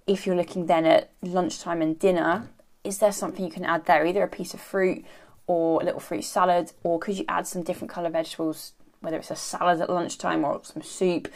If 0.07 0.25
you're 0.25 0.35
looking 0.35 0.65
then 0.65 0.85
at 0.85 1.11
lunchtime 1.21 1.81
and 1.81 1.97
dinner, 1.97 2.49
is 2.83 2.97
there 2.97 3.11
something 3.11 3.45
you 3.45 3.51
can 3.51 3.65
add 3.65 3.85
there? 3.85 4.05
Either 4.05 4.23
a 4.23 4.27
piece 4.27 4.53
of 4.53 4.61
fruit 4.61 5.05
or 5.47 5.81
a 5.81 5.85
little 5.85 5.99
fruit 5.99 6.23
salad, 6.23 6.71
or 6.83 6.99
could 6.99 7.17
you 7.17 7.25
add 7.27 7.47
some 7.47 7.63
different 7.63 7.91
colour 7.91 8.09
vegetables, 8.09 8.73
whether 9.01 9.17
it's 9.17 9.31
a 9.31 9.35
salad 9.35 9.81
at 9.81 9.89
lunchtime 9.89 10.43
or 10.43 10.61
some 10.63 10.81
soup, 10.81 11.27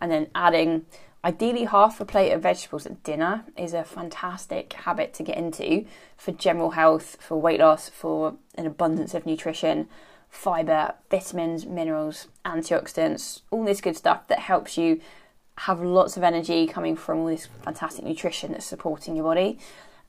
and 0.00 0.10
then 0.10 0.28
adding 0.34 0.86
ideally 1.24 1.64
half 1.64 2.00
a 2.00 2.04
plate 2.04 2.32
of 2.32 2.42
vegetables 2.42 2.86
at 2.86 3.02
dinner 3.02 3.44
is 3.56 3.72
a 3.72 3.82
fantastic 3.82 4.72
habit 4.74 5.14
to 5.14 5.22
get 5.22 5.38
into 5.38 5.86
for 6.16 6.32
general 6.32 6.70
health, 6.70 7.16
for 7.20 7.40
weight 7.40 7.60
loss, 7.60 7.88
for 7.88 8.36
an 8.56 8.66
abundance 8.66 9.14
of 9.14 9.24
nutrition, 9.24 9.88
fiber, 10.28 10.94
vitamins, 11.10 11.64
minerals, 11.64 12.28
antioxidants, 12.44 13.40
all 13.50 13.64
this 13.64 13.80
good 13.80 13.96
stuff 13.96 14.28
that 14.28 14.40
helps 14.40 14.76
you 14.76 15.00
have 15.58 15.80
lots 15.80 16.16
of 16.16 16.22
energy 16.22 16.66
coming 16.66 16.96
from 16.96 17.20
all 17.20 17.26
this 17.26 17.48
fantastic 17.62 18.04
nutrition 18.04 18.52
that's 18.52 18.66
supporting 18.66 19.16
your 19.16 19.24
body. 19.24 19.58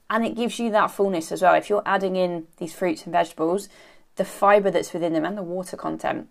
And 0.10 0.26
it 0.26 0.36
gives 0.36 0.60
you 0.60 0.70
that 0.72 0.92
fullness 0.92 1.32
as 1.32 1.42
well. 1.42 1.56
If 1.56 1.70
you're 1.70 1.82
adding 1.86 2.16
in 2.16 2.48
these 2.58 2.74
fruits 2.74 3.04
and 3.04 3.12
vegetables, 3.12 3.70
the 4.16 4.26
fiber 4.26 4.72
that's 4.72 4.94
within 4.94 5.14
them 5.14 5.26
and 5.26 5.38
the 5.38 5.44
water 5.44 5.76
content 5.76 6.30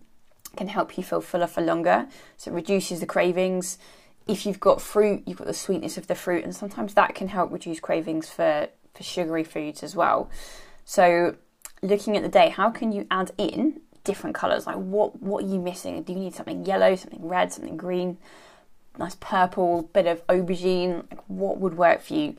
can 0.55 0.69
help 0.69 0.97
you 0.97 1.03
feel 1.03 1.21
fuller 1.21 1.47
for 1.47 1.61
longer. 1.61 2.07
So 2.37 2.51
it 2.51 2.55
reduces 2.55 2.99
the 2.99 3.05
cravings. 3.05 3.77
If 4.27 4.45
you've 4.45 4.59
got 4.59 4.81
fruit, 4.81 5.23
you've 5.25 5.37
got 5.37 5.47
the 5.47 5.53
sweetness 5.53 5.97
of 5.97 6.07
the 6.07 6.15
fruit, 6.15 6.43
and 6.43 6.55
sometimes 6.55 6.93
that 6.93 7.13
can 7.13 7.27
help 7.27 7.51
reduce 7.51 7.79
cravings 7.79 8.29
for, 8.29 8.69
for 8.93 9.03
sugary 9.03 9.43
foods 9.43 9.83
as 9.83 9.95
well. 9.95 10.29
So 10.83 11.35
looking 11.81 12.17
at 12.17 12.23
the 12.23 12.29
day, 12.29 12.49
how 12.49 12.69
can 12.71 12.91
you 12.91 13.05
add 13.11 13.31
in 13.37 13.81
different 14.03 14.35
colours? 14.35 14.65
Like 14.65 14.77
what 14.77 15.21
what 15.21 15.43
are 15.43 15.47
you 15.47 15.59
missing? 15.59 16.01
Do 16.03 16.13
you 16.13 16.19
need 16.19 16.33
something 16.33 16.65
yellow, 16.65 16.95
something 16.95 17.27
red, 17.27 17.51
something 17.51 17.77
green? 17.77 18.17
Nice 18.97 19.15
purple, 19.19 19.83
bit 19.93 20.07
of 20.07 20.25
aubergine, 20.27 21.03
like 21.11 21.21
what 21.27 21.57
would 21.57 21.75
work 21.77 22.01
for 22.01 22.13
you? 22.13 22.35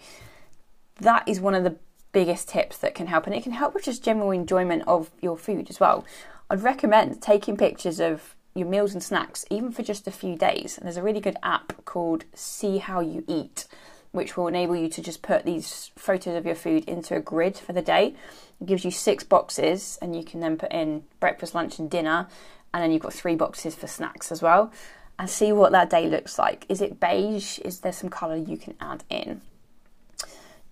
That 1.00 1.28
is 1.28 1.40
one 1.40 1.54
of 1.54 1.64
the 1.64 1.76
biggest 2.12 2.48
tips 2.48 2.78
that 2.78 2.94
can 2.94 3.06
help 3.06 3.26
and 3.26 3.34
it 3.34 3.42
can 3.42 3.52
help 3.52 3.74
with 3.74 3.84
just 3.84 4.02
general 4.02 4.30
enjoyment 4.30 4.82
of 4.86 5.10
your 5.20 5.36
food 5.36 5.68
as 5.68 5.78
well. 5.78 6.04
I'd 6.48 6.62
recommend 6.62 7.20
taking 7.20 7.56
pictures 7.56 8.00
of 8.00 8.34
your 8.54 8.66
meals 8.66 8.94
and 8.94 9.02
snacks, 9.02 9.44
even 9.50 9.70
for 9.70 9.82
just 9.82 10.08
a 10.08 10.10
few 10.10 10.36
days. 10.36 10.78
And 10.78 10.86
there's 10.86 10.96
a 10.96 11.02
really 11.02 11.20
good 11.20 11.36
app 11.42 11.84
called 11.84 12.24
See 12.32 12.78
How 12.78 13.00
You 13.00 13.22
Eat, 13.28 13.66
which 14.12 14.36
will 14.36 14.48
enable 14.48 14.74
you 14.74 14.88
to 14.88 15.02
just 15.02 15.20
put 15.20 15.44
these 15.44 15.90
photos 15.96 16.34
of 16.34 16.46
your 16.46 16.54
food 16.54 16.84
into 16.84 17.14
a 17.14 17.20
grid 17.20 17.58
for 17.58 17.74
the 17.74 17.82
day. 17.82 18.14
It 18.60 18.66
gives 18.66 18.84
you 18.84 18.90
six 18.90 19.24
boxes, 19.24 19.98
and 20.00 20.16
you 20.16 20.24
can 20.24 20.40
then 20.40 20.56
put 20.56 20.72
in 20.72 21.04
breakfast, 21.20 21.54
lunch, 21.54 21.78
and 21.78 21.90
dinner. 21.90 22.28
And 22.72 22.82
then 22.82 22.90
you've 22.90 23.02
got 23.02 23.12
three 23.12 23.36
boxes 23.36 23.74
for 23.74 23.86
snacks 23.86 24.32
as 24.32 24.40
well. 24.40 24.72
And 25.18 25.28
see 25.28 25.52
what 25.52 25.72
that 25.72 25.90
day 25.90 26.08
looks 26.08 26.38
like. 26.38 26.64
Is 26.70 26.80
it 26.80 26.98
beige? 26.98 27.58
Is 27.58 27.80
there 27.80 27.92
some 27.92 28.08
colour 28.08 28.36
you 28.36 28.56
can 28.56 28.74
add 28.80 29.04
in? 29.10 29.42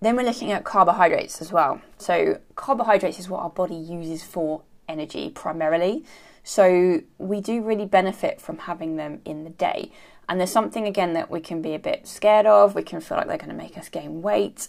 Then 0.05 0.17
we're 0.17 0.21
looking 0.21 0.51
at 0.51 0.63
carbohydrates 0.63 1.41
as 1.41 1.51
well. 1.51 1.81
So, 1.97 2.39
carbohydrates 2.53 3.17
is 3.17 3.27
what 3.27 3.39
our 3.39 3.49
body 3.49 3.73
uses 3.73 4.21
for 4.21 4.61
energy 4.87 5.31
primarily. 5.31 6.05
So 6.43 7.01
we 7.17 7.41
do 7.41 7.63
really 7.63 7.87
benefit 7.87 8.39
from 8.39 8.59
having 8.59 8.97
them 8.97 9.21
in 9.25 9.45
the 9.45 9.49
day. 9.49 9.91
And 10.29 10.39
there's 10.39 10.51
something 10.51 10.85
again 10.85 11.13
that 11.13 11.31
we 11.31 11.39
can 11.39 11.59
be 11.63 11.73
a 11.73 11.79
bit 11.79 12.05
scared 12.05 12.45
of. 12.45 12.75
We 12.75 12.83
can 12.83 13.01
feel 13.01 13.17
like 13.17 13.25
they're 13.25 13.39
going 13.39 13.49
to 13.49 13.55
make 13.55 13.79
us 13.79 13.89
gain 13.89 14.21
weight. 14.21 14.67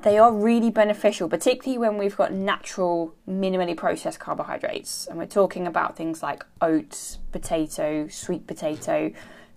They 0.00 0.16
are 0.16 0.32
really 0.32 0.70
beneficial, 0.70 1.28
particularly 1.28 1.76
when 1.76 1.98
we've 1.98 2.16
got 2.16 2.32
natural, 2.32 3.14
minimally 3.28 3.76
processed 3.76 4.20
carbohydrates. 4.20 5.06
And 5.06 5.18
we're 5.18 5.26
talking 5.26 5.66
about 5.66 5.98
things 5.98 6.22
like 6.22 6.46
oats, 6.62 7.18
potato, 7.30 8.08
sweet 8.08 8.46
potato, 8.46 9.12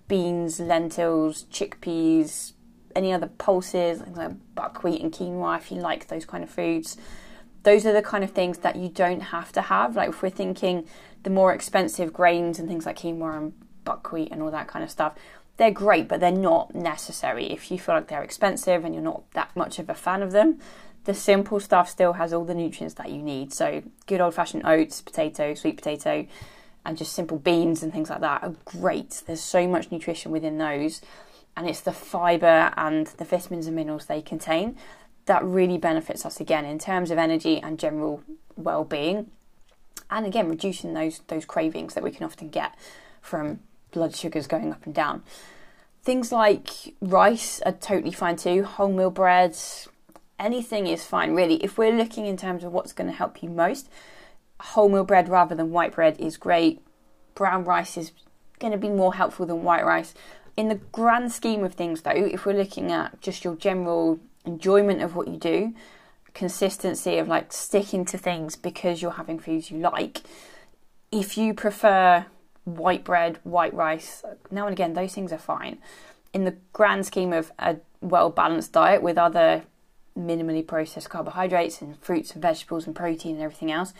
beans, 0.08 0.60
lentils, 0.60 1.44
chickpeas, 1.44 2.52
any 2.96 3.12
other 3.12 3.28
pulses, 3.28 4.02
like 4.14 4.32
buckwheat 4.54 5.02
and 5.02 5.12
quinoa, 5.12 5.58
if 5.58 5.70
you 5.70 5.78
like 5.78 6.08
those 6.08 6.24
kind 6.24 6.42
of 6.42 6.50
foods 6.50 6.96
those 7.66 7.84
are 7.84 7.92
the 7.92 8.00
kind 8.00 8.22
of 8.22 8.30
things 8.30 8.58
that 8.58 8.76
you 8.76 8.88
don't 8.88 9.18
have 9.20 9.50
to 9.50 9.60
have. 9.60 9.96
Like 9.96 10.10
if 10.10 10.22
we're 10.22 10.30
thinking 10.30 10.86
the 11.24 11.30
more 11.30 11.52
expensive 11.52 12.12
grains 12.12 12.60
and 12.60 12.68
things 12.68 12.86
like 12.86 13.00
quinoa 13.00 13.36
and 13.36 13.52
buckwheat 13.84 14.30
and 14.30 14.40
all 14.40 14.52
that 14.52 14.68
kind 14.68 14.84
of 14.84 14.90
stuff, 14.90 15.16
they're 15.56 15.72
great, 15.72 16.06
but 16.06 16.20
they're 16.20 16.30
not 16.30 16.76
necessary. 16.76 17.46
If 17.46 17.72
you 17.72 17.78
feel 17.78 17.96
like 17.96 18.06
they're 18.06 18.22
expensive 18.22 18.84
and 18.84 18.94
you're 18.94 19.02
not 19.02 19.28
that 19.32 19.50
much 19.56 19.80
of 19.80 19.90
a 19.90 19.94
fan 19.94 20.22
of 20.22 20.30
them, 20.30 20.60
the 21.06 21.14
simple 21.14 21.58
stuff 21.58 21.90
still 21.90 22.12
has 22.12 22.32
all 22.32 22.44
the 22.44 22.54
nutrients 22.54 22.94
that 22.94 23.10
you 23.10 23.20
need. 23.20 23.52
So 23.52 23.82
good 24.06 24.20
old 24.20 24.34
fashioned 24.34 24.64
oats, 24.64 25.00
potato, 25.00 25.54
sweet 25.54 25.76
potato, 25.76 26.24
and 26.84 26.96
just 26.96 27.14
simple 27.14 27.38
beans 27.38 27.82
and 27.82 27.92
things 27.92 28.10
like 28.10 28.20
that 28.20 28.44
are 28.44 28.54
great. 28.64 29.24
There's 29.26 29.40
so 29.40 29.66
much 29.66 29.90
nutrition 29.90 30.30
within 30.30 30.58
those, 30.58 31.00
and 31.56 31.68
it's 31.68 31.80
the 31.80 31.92
fiber 31.92 32.72
and 32.76 33.06
the 33.18 33.24
vitamins 33.24 33.66
and 33.66 33.76
minerals 33.76 34.06
they 34.06 34.22
contain 34.22 34.76
that 35.26 35.44
really 35.44 35.78
benefits 35.78 36.24
us 36.24 36.40
again 36.40 36.64
in 36.64 36.78
terms 36.78 37.10
of 37.10 37.18
energy 37.18 37.58
and 37.60 37.78
general 37.78 38.22
well-being. 38.56 39.30
And 40.10 40.24
again 40.24 40.48
reducing 40.48 40.94
those 40.94 41.20
those 41.26 41.44
cravings 41.44 41.94
that 41.94 42.04
we 42.04 42.12
can 42.12 42.24
often 42.24 42.48
get 42.48 42.74
from 43.20 43.60
blood 43.90 44.14
sugars 44.14 44.46
going 44.46 44.72
up 44.72 44.84
and 44.86 44.94
down. 44.94 45.22
Things 46.02 46.30
like 46.30 46.94
rice 47.00 47.60
are 47.62 47.72
totally 47.72 48.12
fine 48.12 48.36
too 48.36 48.62
wholemeal 48.62 49.12
breads 49.12 49.88
anything 50.38 50.86
is 50.86 51.04
fine 51.04 51.34
really. 51.34 51.56
If 51.56 51.78
we're 51.78 51.96
looking 51.96 52.26
in 52.26 52.36
terms 52.36 52.64
of 52.64 52.72
what's 52.72 52.92
going 52.92 53.10
to 53.10 53.16
help 53.16 53.42
you 53.42 53.48
most 53.48 53.88
wholemeal 54.60 55.06
bread 55.06 55.28
rather 55.28 55.54
than 55.54 55.70
white 55.70 55.94
bread 55.94 56.18
is 56.20 56.36
great. 56.36 56.80
Brown 57.34 57.64
rice 57.64 57.96
is 57.96 58.12
going 58.58 58.72
to 58.72 58.78
be 58.78 58.88
more 58.88 59.14
helpful 59.14 59.46
than 59.46 59.62
white 59.62 59.84
rice 59.84 60.14
in 60.56 60.68
the 60.68 60.76
grand 60.92 61.32
scheme 61.32 61.64
of 61.64 61.74
things 61.74 62.02
though 62.02 62.10
if 62.10 62.46
we're 62.46 62.56
looking 62.56 62.90
at 62.90 63.20
just 63.20 63.44
your 63.44 63.56
general 63.56 64.18
enjoyment 64.44 65.02
of 65.02 65.14
what 65.14 65.28
you 65.28 65.36
do, 65.36 65.74
consistency 66.32 67.18
of 67.18 67.28
like 67.28 67.52
sticking 67.52 68.04
to 68.04 68.18
things 68.18 68.56
because 68.56 69.02
you're 69.02 69.12
having 69.12 69.38
foods 69.38 69.70
you 69.70 69.78
like. 69.78 70.22
If 71.10 71.36
you 71.36 71.54
prefer 71.54 72.26
white 72.64 73.04
bread, 73.04 73.38
white 73.42 73.74
rice, 73.74 74.22
now 74.50 74.66
and 74.66 74.72
again, 74.72 74.94
those 74.94 75.14
things 75.14 75.32
are 75.32 75.38
fine. 75.38 75.78
In 76.32 76.44
the 76.44 76.56
grand 76.72 77.06
scheme 77.06 77.32
of 77.32 77.52
a 77.58 77.76
well 78.00 78.30
balanced 78.30 78.72
diet 78.72 79.02
with 79.02 79.16
other 79.18 79.64
minimally 80.16 80.66
processed 80.66 81.10
carbohydrates 81.10 81.80
and 81.80 81.98
fruits 81.98 82.32
and 82.32 82.42
vegetables 82.42 82.86
and 82.86 82.94
protein 82.94 83.36
and 83.36 83.44
everything 83.44 83.72
else, 83.72 83.92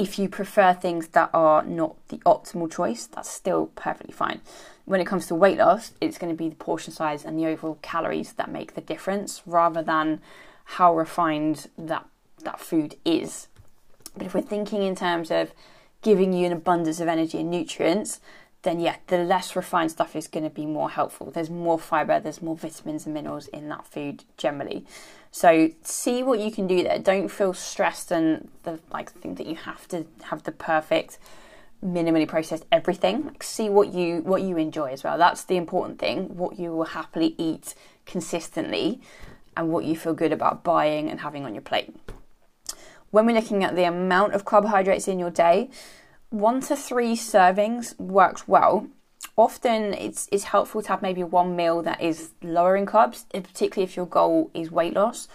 if 0.00 0.18
you 0.18 0.30
prefer 0.30 0.72
things 0.72 1.08
that 1.08 1.28
are 1.34 1.62
not 1.62 1.94
the 2.08 2.16
optimal 2.18 2.72
choice, 2.72 3.06
that's 3.06 3.28
still 3.28 3.66
perfectly 3.76 4.14
fine. 4.14 4.40
When 4.86 4.98
it 4.98 5.06
comes 5.06 5.26
to 5.26 5.34
weight 5.34 5.58
loss, 5.58 5.92
it's 6.00 6.16
going 6.16 6.32
to 6.32 6.36
be 6.36 6.48
the 6.48 6.54
portion 6.56 6.90
size 6.90 7.22
and 7.22 7.38
the 7.38 7.46
overall 7.46 7.78
calories 7.82 8.32
that 8.32 8.50
make 8.50 8.74
the 8.74 8.80
difference 8.80 9.42
rather 9.44 9.82
than 9.82 10.22
how 10.64 10.96
refined 10.96 11.68
that 11.76 12.06
that 12.44 12.60
food 12.60 12.94
is. 13.04 13.48
But 14.16 14.26
if 14.26 14.32
we're 14.32 14.40
thinking 14.40 14.82
in 14.82 14.96
terms 14.96 15.30
of 15.30 15.52
giving 16.00 16.32
you 16.32 16.46
an 16.46 16.52
abundance 16.52 16.98
of 17.00 17.06
energy 17.06 17.38
and 17.38 17.50
nutrients, 17.50 18.20
then 18.62 18.80
yeah, 18.80 18.96
the 19.06 19.18
less 19.18 19.56
refined 19.56 19.90
stuff 19.90 20.14
is 20.14 20.28
going 20.28 20.44
to 20.44 20.50
be 20.50 20.66
more 20.66 20.90
helpful. 20.90 21.30
There's 21.30 21.50
more 21.50 21.78
fiber, 21.78 22.20
there's 22.20 22.42
more 22.42 22.56
vitamins 22.56 23.06
and 23.06 23.14
minerals 23.14 23.48
in 23.48 23.68
that 23.68 23.86
food 23.86 24.24
generally. 24.36 24.84
So 25.30 25.70
see 25.82 26.22
what 26.22 26.40
you 26.40 26.50
can 26.50 26.66
do 26.66 26.82
there. 26.82 26.98
Don't 26.98 27.28
feel 27.28 27.54
stressed 27.54 28.10
and 28.10 28.48
the 28.64 28.80
like 28.92 29.12
think 29.12 29.38
that 29.38 29.46
you 29.46 29.54
have 29.54 29.86
to 29.88 30.06
have 30.24 30.42
the 30.42 30.52
perfect 30.52 31.18
minimally 31.84 32.28
processed 32.28 32.66
everything. 32.70 33.26
Like, 33.26 33.42
see 33.42 33.68
what 33.68 33.94
you 33.94 34.18
what 34.18 34.42
you 34.42 34.56
enjoy 34.56 34.90
as 34.90 35.04
well. 35.04 35.16
That's 35.16 35.44
the 35.44 35.56
important 35.56 35.98
thing. 35.98 36.36
What 36.36 36.58
you 36.58 36.72
will 36.72 36.84
happily 36.84 37.34
eat 37.38 37.74
consistently 38.06 39.00
and 39.56 39.70
what 39.70 39.84
you 39.84 39.96
feel 39.96 40.14
good 40.14 40.32
about 40.32 40.64
buying 40.64 41.08
and 41.08 41.20
having 41.20 41.44
on 41.44 41.54
your 41.54 41.62
plate. 41.62 41.94
When 43.10 43.26
we're 43.26 43.34
looking 43.34 43.64
at 43.64 43.74
the 43.74 43.84
amount 43.84 44.34
of 44.34 44.44
carbohydrates 44.44 45.08
in 45.08 45.18
your 45.18 45.30
day, 45.30 45.70
one 46.30 46.60
to 46.62 46.76
three 46.76 47.14
servings 47.14 47.98
works 47.98 48.48
well. 48.48 48.86
Often 49.36 49.94
it's, 49.94 50.28
it's 50.32 50.44
helpful 50.44 50.82
to 50.82 50.88
have 50.88 51.02
maybe 51.02 51.22
one 51.22 51.56
meal 51.56 51.82
that 51.82 52.00
is 52.00 52.30
lower 52.42 52.76
in 52.76 52.86
carbs, 52.86 53.24
particularly 53.30 53.84
if 53.84 53.96
your 53.96 54.06
goal 54.06 54.50
is 54.54 54.70
weight 54.70 54.94
loss. 54.94 55.28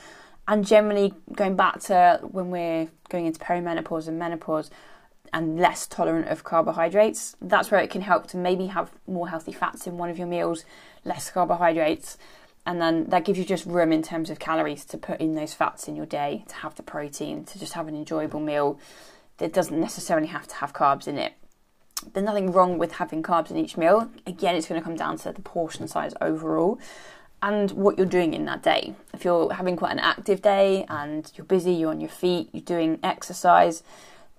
And 0.47 0.65
generally, 0.65 1.13
going 1.33 1.55
back 1.55 1.79
to 1.81 2.19
when 2.23 2.51
we're 2.51 2.87
going 3.09 3.25
into 3.25 3.39
perimenopause 3.39 4.07
and 4.07 4.19
menopause 4.19 4.69
and 5.33 5.59
less 5.59 5.87
tolerant 5.87 6.27
of 6.27 6.43
carbohydrates, 6.43 7.35
that's 7.41 7.71
where 7.71 7.81
it 7.81 7.89
can 7.89 8.01
help 8.01 8.27
to 8.27 8.37
maybe 8.37 8.67
have 8.67 8.91
more 9.07 9.27
healthy 9.27 9.51
fats 9.51 9.87
in 9.87 9.97
one 9.97 10.09
of 10.09 10.17
your 10.17 10.27
meals, 10.27 10.63
less 11.03 11.29
carbohydrates, 11.29 12.17
and 12.65 12.81
then 12.81 13.05
that 13.05 13.25
gives 13.25 13.37
you 13.37 13.45
just 13.45 13.65
room 13.65 13.91
in 13.91 14.01
terms 14.01 14.29
of 14.29 14.39
calories 14.39 14.85
to 14.85 14.97
put 14.97 15.19
in 15.19 15.35
those 15.35 15.53
fats 15.53 15.87
in 15.87 15.95
your 15.95 16.05
day, 16.05 16.45
to 16.47 16.55
have 16.55 16.75
the 16.75 16.83
protein, 16.83 17.43
to 17.43 17.59
just 17.59 17.73
have 17.73 17.87
an 17.87 17.95
enjoyable 17.95 18.39
meal 18.39 18.79
that 19.37 19.53
doesn't 19.53 19.79
necessarily 19.79 20.27
have 20.27 20.47
to 20.47 20.55
have 20.55 20.73
carbs 20.73 21.07
in 21.07 21.17
it 21.17 21.33
there's 22.13 22.25
nothing 22.25 22.51
wrong 22.51 22.77
with 22.77 22.93
having 22.93 23.23
carbs 23.23 23.49
in 23.49 23.57
each 23.57 23.77
meal. 23.77 24.09
Again, 24.27 24.55
it's 24.55 24.67
going 24.67 24.79
to 24.79 24.85
come 24.85 24.95
down 24.95 25.17
to 25.19 25.31
the 25.31 25.41
portion 25.41 25.87
size 25.87 26.13
overall 26.21 26.79
and 27.41 27.71
what 27.71 27.97
you're 27.97 28.05
doing 28.05 28.33
in 28.33 28.45
that 28.45 28.63
day. 28.63 28.95
If 29.13 29.23
you're 29.23 29.53
having 29.53 29.75
quite 29.75 29.91
an 29.91 29.99
active 29.99 30.41
day 30.41 30.85
and 30.89 31.31
you're 31.35 31.45
busy, 31.45 31.73
you're 31.73 31.91
on 31.91 32.01
your 32.01 32.09
feet, 32.09 32.49
you're 32.51 32.61
doing 32.61 32.99
exercise, 33.03 33.83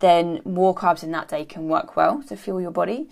then 0.00 0.40
more 0.44 0.74
carbs 0.74 1.02
in 1.02 1.12
that 1.12 1.28
day 1.28 1.44
can 1.44 1.68
work 1.68 1.96
well 1.96 2.22
to 2.24 2.36
fuel 2.36 2.60
your 2.60 2.70
body. 2.70 3.08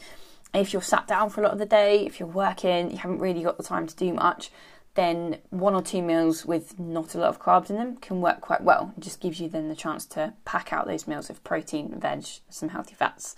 If 0.53 0.73
you're 0.73 0.83
sat 0.83 1.09
down 1.09 1.31
for 1.31 1.41
a 1.41 1.45
lot 1.45 1.53
of 1.53 1.59
the 1.59 1.67
day, 1.67 2.07
if 2.07 2.21
you're 2.21 2.29
working, 2.29 2.91
you 2.91 2.99
haven't 2.99 3.19
really 3.19 3.43
got 3.43 3.57
the 3.57 3.64
time 3.64 3.87
to 3.87 3.97
do 3.97 4.12
much, 4.12 4.50
then 4.94 5.38
one 5.50 5.74
or 5.74 5.82
two 5.82 6.02
meals 6.02 6.46
with 6.46 6.78
not 6.78 7.14
a 7.14 7.18
lot 7.18 7.28
of 7.28 7.40
carbs 7.40 7.68
in 7.68 7.76
them 7.76 7.96
can 7.96 8.20
work 8.20 8.40
quite 8.40 8.62
well. 8.62 8.94
It 8.96 9.02
just 9.02 9.20
gives 9.20 9.40
you 9.40 9.48
then 9.48 9.68
the 9.68 9.74
chance 9.74 10.06
to 10.06 10.34
pack 10.44 10.72
out 10.72 10.86
those 10.86 11.08
meals 11.08 11.30
of 11.30 11.42
protein, 11.42 11.98
veg, 11.98 12.24
some 12.48 12.68
healthy 12.68 12.94
fats. 12.94 13.34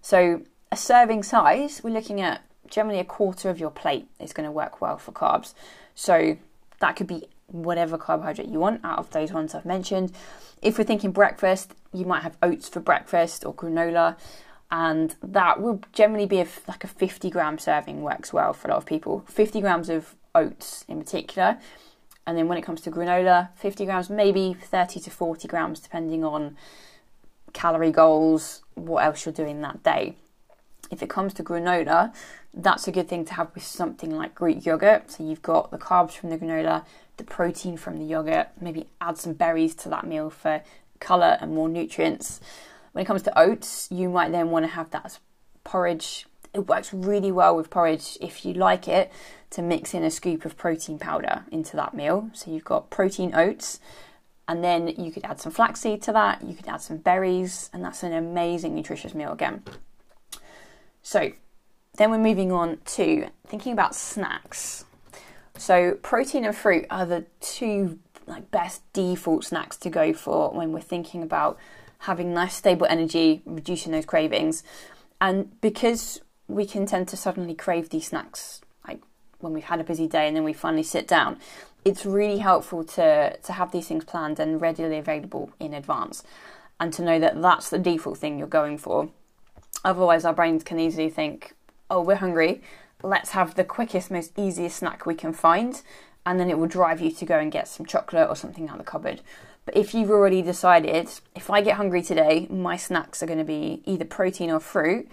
So 0.00 0.42
a 0.72 0.76
serving 0.76 1.22
size, 1.22 1.82
we're 1.84 1.90
looking 1.90 2.20
at 2.20 2.42
generally 2.70 2.98
a 2.98 3.04
quarter 3.04 3.50
of 3.50 3.60
your 3.60 3.70
plate 3.70 4.08
is 4.18 4.32
going 4.32 4.46
to 4.46 4.52
work 4.52 4.80
well 4.80 4.96
for 4.96 5.12
carbs. 5.12 5.54
So 5.94 6.38
that 6.80 6.96
could 6.96 7.06
be 7.06 7.24
whatever 7.48 7.96
carbohydrate 7.98 8.48
you 8.48 8.58
want 8.58 8.84
out 8.84 8.98
of 8.98 9.10
those 9.10 9.32
ones 9.32 9.54
I've 9.54 9.66
mentioned. 9.66 10.12
If 10.62 10.78
we're 10.78 10.84
thinking 10.84 11.12
breakfast, 11.12 11.74
you 11.92 12.04
might 12.04 12.22
have 12.22 12.36
oats 12.42 12.68
for 12.68 12.80
breakfast 12.80 13.44
or 13.44 13.54
granola. 13.54 14.16
and 14.70 15.14
that 15.22 15.60
will 15.60 15.80
generally 15.92 16.26
be 16.26 16.40
a, 16.40 16.46
like 16.66 16.82
a 16.82 16.88
50 16.88 17.30
gram 17.30 17.58
serving 17.58 18.02
works 18.02 18.32
well 18.32 18.52
for 18.52 18.68
a 18.68 18.72
lot 18.72 18.78
of 18.78 18.86
people 18.86 19.22
50 19.28 19.60
grams 19.60 19.88
of 19.88 20.16
oats 20.36 20.84
in 20.88 20.98
particular. 20.98 21.58
And 22.26 22.36
then 22.36 22.48
when 22.48 22.58
it 22.58 22.62
comes 22.62 22.80
to 22.82 22.90
granola 22.90 23.50
50 23.56 23.84
grams 23.84 24.10
maybe 24.10 24.54
30 24.54 25.00
to 25.00 25.10
40 25.10 25.48
grams 25.48 25.80
depending 25.80 26.24
on 26.24 26.56
calorie 27.52 27.92
goals 27.92 28.62
what 28.74 29.04
else 29.04 29.24
you're 29.24 29.32
doing 29.32 29.60
that 29.62 29.82
day. 29.82 30.16
If 30.90 31.02
it 31.02 31.08
comes 31.08 31.34
to 31.34 31.44
granola 31.44 32.12
that's 32.52 32.88
a 32.88 32.92
good 32.92 33.08
thing 33.08 33.24
to 33.26 33.34
have 33.34 33.54
with 33.54 33.64
something 33.64 34.16
like 34.16 34.34
greek 34.34 34.66
yogurt. 34.66 35.10
So 35.10 35.24
you've 35.24 35.42
got 35.42 35.70
the 35.70 35.78
carbs 35.78 36.12
from 36.12 36.30
the 36.30 36.38
granola 36.38 36.84
the 37.16 37.24
protein 37.24 37.76
from 37.76 37.98
the 37.98 38.04
yogurt 38.04 38.48
maybe 38.60 38.86
add 39.00 39.18
some 39.18 39.32
berries 39.32 39.74
to 39.76 39.88
that 39.88 40.06
meal 40.06 40.30
for 40.30 40.62
color 41.00 41.38
and 41.40 41.54
more 41.54 41.68
nutrients. 41.68 42.40
When 42.92 43.02
it 43.02 43.06
comes 43.06 43.22
to 43.22 43.38
oats, 43.38 43.88
you 43.90 44.08
might 44.08 44.32
then 44.32 44.50
want 44.50 44.64
to 44.64 44.72
have 44.72 44.90
that 44.90 45.04
as 45.04 45.20
porridge. 45.64 46.26
It 46.54 46.66
works 46.66 46.92
really 46.92 47.30
well 47.30 47.54
with 47.54 47.68
porridge. 47.68 48.16
If 48.20 48.44
you 48.44 48.54
like 48.54 48.88
it 48.88 49.12
to 49.56 49.62
mix 49.62 49.94
in 49.94 50.04
a 50.04 50.10
scoop 50.10 50.44
of 50.44 50.54
protein 50.58 50.98
powder 50.98 51.46
into 51.50 51.76
that 51.76 51.94
meal. 51.94 52.28
So 52.34 52.50
you've 52.50 52.64
got 52.64 52.90
protein 52.90 53.34
oats, 53.34 53.80
and 54.46 54.62
then 54.62 54.88
you 54.88 55.10
could 55.10 55.24
add 55.24 55.40
some 55.40 55.50
flaxseed 55.50 56.02
to 56.02 56.12
that, 56.12 56.42
you 56.44 56.54
could 56.54 56.68
add 56.68 56.82
some 56.82 56.98
berries, 56.98 57.70
and 57.72 57.82
that's 57.82 58.02
an 58.02 58.12
amazing 58.12 58.74
nutritious 58.74 59.14
meal 59.14 59.32
again. 59.32 59.62
So 61.02 61.32
then 61.96 62.10
we're 62.10 62.18
moving 62.18 62.52
on 62.52 62.80
to 62.84 63.28
thinking 63.46 63.72
about 63.72 63.94
snacks. 63.94 64.84
So 65.56 65.94
protein 66.02 66.44
and 66.44 66.54
fruit 66.54 66.84
are 66.90 67.06
the 67.06 67.24
two 67.40 67.98
like 68.26 68.50
best 68.50 68.82
default 68.92 69.44
snacks 69.44 69.78
to 69.78 69.88
go 69.88 70.12
for 70.12 70.50
when 70.50 70.72
we're 70.72 70.80
thinking 70.80 71.22
about 71.22 71.58
having 72.00 72.34
nice 72.34 72.54
stable 72.54 72.86
energy, 72.90 73.40
reducing 73.46 73.92
those 73.92 74.04
cravings. 74.04 74.62
And 75.18 75.58
because 75.62 76.20
we 76.46 76.66
can 76.66 76.84
tend 76.84 77.08
to 77.08 77.16
suddenly 77.16 77.54
crave 77.54 77.88
these 77.88 78.08
snacks 78.08 78.60
when 79.40 79.52
we've 79.52 79.64
had 79.64 79.80
a 79.80 79.84
busy 79.84 80.06
day 80.06 80.26
and 80.26 80.36
then 80.36 80.44
we 80.44 80.52
finally 80.52 80.82
sit 80.82 81.06
down, 81.06 81.38
it's 81.84 82.04
really 82.04 82.38
helpful 82.38 82.82
to 82.84 83.36
to 83.36 83.52
have 83.52 83.72
these 83.72 83.88
things 83.88 84.04
planned 84.04 84.40
and 84.40 84.60
readily 84.60 84.98
available 84.98 85.50
in 85.60 85.74
advance 85.74 86.22
and 86.80 86.92
to 86.92 87.02
know 87.02 87.18
that 87.18 87.40
that's 87.40 87.70
the 87.70 87.78
default 87.78 88.18
thing 88.18 88.38
you're 88.38 88.48
going 88.48 88.78
for. 88.78 89.08
Otherwise 89.84 90.24
our 90.24 90.34
brains 90.34 90.64
can 90.64 90.80
easily 90.80 91.08
think, 91.08 91.54
"Oh, 91.90 92.00
we're 92.00 92.16
hungry. 92.16 92.62
Let's 93.02 93.30
have 93.30 93.54
the 93.54 93.64
quickest, 93.64 94.10
most 94.10 94.32
easiest 94.38 94.78
snack 94.78 95.06
we 95.06 95.14
can 95.14 95.32
find." 95.32 95.80
And 96.24 96.40
then 96.40 96.50
it 96.50 96.58
will 96.58 96.66
drive 96.66 97.00
you 97.00 97.12
to 97.12 97.24
go 97.24 97.38
and 97.38 97.52
get 97.52 97.68
some 97.68 97.86
chocolate 97.86 98.28
or 98.28 98.34
something 98.34 98.68
out 98.68 98.80
of 98.80 98.84
the 98.84 98.90
cupboard. 98.90 99.20
But 99.64 99.76
if 99.76 99.94
you've 99.94 100.10
already 100.10 100.42
decided, 100.42 101.08
if 101.34 101.50
I 101.50 101.60
get 101.60 101.76
hungry 101.76 102.02
today, 102.02 102.46
my 102.50 102.76
snacks 102.76 103.22
are 103.22 103.26
going 103.26 103.38
to 103.38 103.44
be 103.44 103.82
either 103.84 104.04
protein 104.04 104.50
or 104.50 104.60
fruit, 104.60 105.08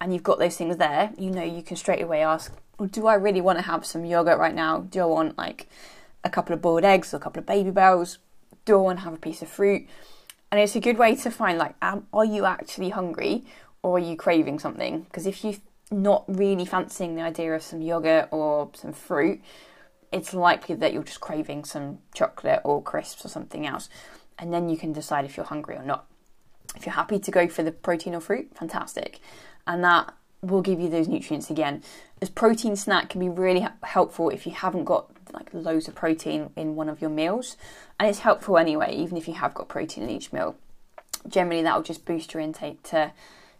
and 0.00 0.12
you've 0.12 0.22
got 0.22 0.38
those 0.38 0.56
things 0.56 0.76
there, 0.76 1.10
you 1.18 1.30
know 1.30 1.42
you 1.42 1.62
can 1.62 1.76
straight 1.76 2.02
away 2.02 2.22
ask, 2.22 2.52
do 2.90 3.06
I 3.06 3.14
really 3.14 3.40
want 3.40 3.58
to 3.58 3.64
have 3.64 3.86
some 3.86 4.04
yogurt 4.04 4.38
right 4.38 4.54
now? 4.54 4.80
Do 4.80 5.00
I 5.00 5.06
want 5.06 5.38
like 5.38 5.68
a 6.22 6.30
couple 6.30 6.54
of 6.54 6.62
boiled 6.62 6.84
eggs 6.84 7.12
or 7.12 7.18
a 7.18 7.20
couple 7.20 7.40
of 7.40 7.46
Babybels? 7.46 8.18
Do 8.64 8.74
I 8.74 8.80
want 8.80 8.98
to 8.98 9.04
have 9.04 9.14
a 9.14 9.18
piece 9.18 9.42
of 9.42 9.48
fruit? 9.48 9.86
And 10.50 10.60
it's 10.60 10.76
a 10.76 10.80
good 10.80 10.98
way 10.98 11.16
to 11.16 11.30
find 11.30 11.58
like, 11.58 11.74
are 11.82 12.24
you 12.24 12.44
actually 12.44 12.90
hungry 12.90 13.44
or 13.82 13.96
are 13.96 14.00
you 14.00 14.16
craving 14.16 14.58
something? 14.58 15.02
Because 15.02 15.26
if 15.26 15.44
you're 15.44 15.54
not 15.90 16.24
really 16.28 16.64
fancying 16.64 17.16
the 17.16 17.22
idea 17.22 17.54
of 17.54 17.62
some 17.62 17.82
yogurt 17.82 18.28
or 18.30 18.70
some 18.74 18.92
fruit, 18.92 19.40
it's 20.12 20.32
likely 20.32 20.76
that 20.76 20.92
you're 20.92 21.02
just 21.02 21.20
craving 21.20 21.64
some 21.64 21.98
chocolate 22.14 22.60
or 22.64 22.82
crisps 22.82 23.24
or 23.24 23.28
something 23.28 23.66
else. 23.66 23.88
And 24.38 24.52
then 24.52 24.68
you 24.68 24.76
can 24.76 24.92
decide 24.92 25.24
if 25.24 25.36
you're 25.36 25.46
hungry 25.46 25.76
or 25.76 25.82
not. 25.82 26.06
If 26.76 26.86
you're 26.86 26.94
happy 26.94 27.18
to 27.18 27.30
go 27.30 27.48
for 27.48 27.62
the 27.62 27.72
protein 27.72 28.14
or 28.14 28.20
fruit, 28.20 28.56
fantastic. 28.56 29.20
And 29.66 29.82
that 29.84 30.14
will 30.44 30.62
give 30.62 30.80
you 30.80 30.88
those 30.88 31.08
nutrients 31.08 31.50
again. 31.50 31.82
This 32.20 32.30
protein 32.30 32.76
snack 32.76 33.10
can 33.10 33.20
be 33.20 33.28
really 33.28 33.66
helpful 33.82 34.30
if 34.30 34.46
you 34.46 34.52
haven't 34.52 34.84
got 34.84 35.10
like 35.32 35.52
loads 35.52 35.88
of 35.88 35.94
protein 35.94 36.50
in 36.56 36.76
one 36.76 36.88
of 36.88 37.00
your 37.00 37.10
meals. 37.10 37.56
And 37.98 38.08
it's 38.08 38.20
helpful 38.20 38.58
anyway, 38.58 38.94
even 38.94 39.16
if 39.16 39.26
you 39.28 39.34
have 39.34 39.54
got 39.54 39.68
protein 39.68 40.04
in 40.04 40.10
each 40.10 40.32
meal. 40.32 40.56
Generally, 41.26 41.62
that 41.62 41.76
will 41.76 41.82
just 41.82 42.04
boost 42.04 42.34
your 42.34 42.42
intake 42.42 42.82
to, 42.84 43.12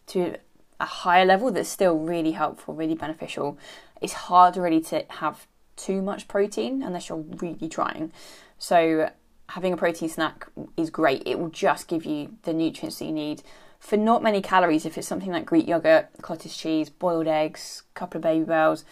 to 0.08 0.36
a 0.80 0.84
higher 0.84 1.24
level 1.24 1.50
that's 1.50 1.68
still 1.68 1.98
really 1.98 2.32
helpful, 2.32 2.74
really 2.74 2.94
beneficial. 2.94 3.58
It's 4.00 4.12
hard 4.12 4.56
really 4.56 4.80
to 4.82 5.04
have 5.08 5.46
too 5.76 6.02
much 6.02 6.28
protein 6.28 6.82
unless 6.82 7.08
you're 7.08 7.18
really 7.18 7.68
trying. 7.68 8.12
So 8.58 9.10
having 9.48 9.72
a 9.72 9.76
protein 9.76 10.08
snack 10.08 10.46
is 10.76 10.90
great. 10.90 11.22
It 11.26 11.38
will 11.38 11.48
just 11.48 11.88
give 11.88 12.04
you 12.04 12.36
the 12.42 12.52
nutrients 12.52 12.98
that 12.98 13.06
you 13.06 13.12
need 13.12 13.42
for 13.84 13.98
not 13.98 14.22
many 14.22 14.40
calories. 14.40 14.86
If 14.86 14.96
it's 14.96 15.06
something 15.06 15.30
like 15.30 15.44
Greek 15.44 15.68
yogurt, 15.68 16.08
cottage 16.22 16.56
cheese, 16.56 16.88
boiled 16.88 17.26
eggs, 17.26 17.82
a 17.94 17.98
couple 17.98 18.18
of 18.18 18.24
Babybels, 18.24 18.82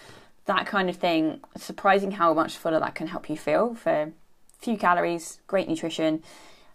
that 0.45 0.67
kind 0.67 0.91
of 0.91 0.97
thing. 0.97 1.41
surprising 1.57 2.13
how 2.13 2.35
much 2.35 2.59
fuller 2.59 2.79
that 2.79 2.95
can 2.95 3.07
help 3.07 3.31
you 3.31 3.37
feel 3.39 3.75
for 3.75 4.13
few 4.59 4.77
calories, 4.77 5.41
great 5.47 5.67
nutrition. 5.67 6.23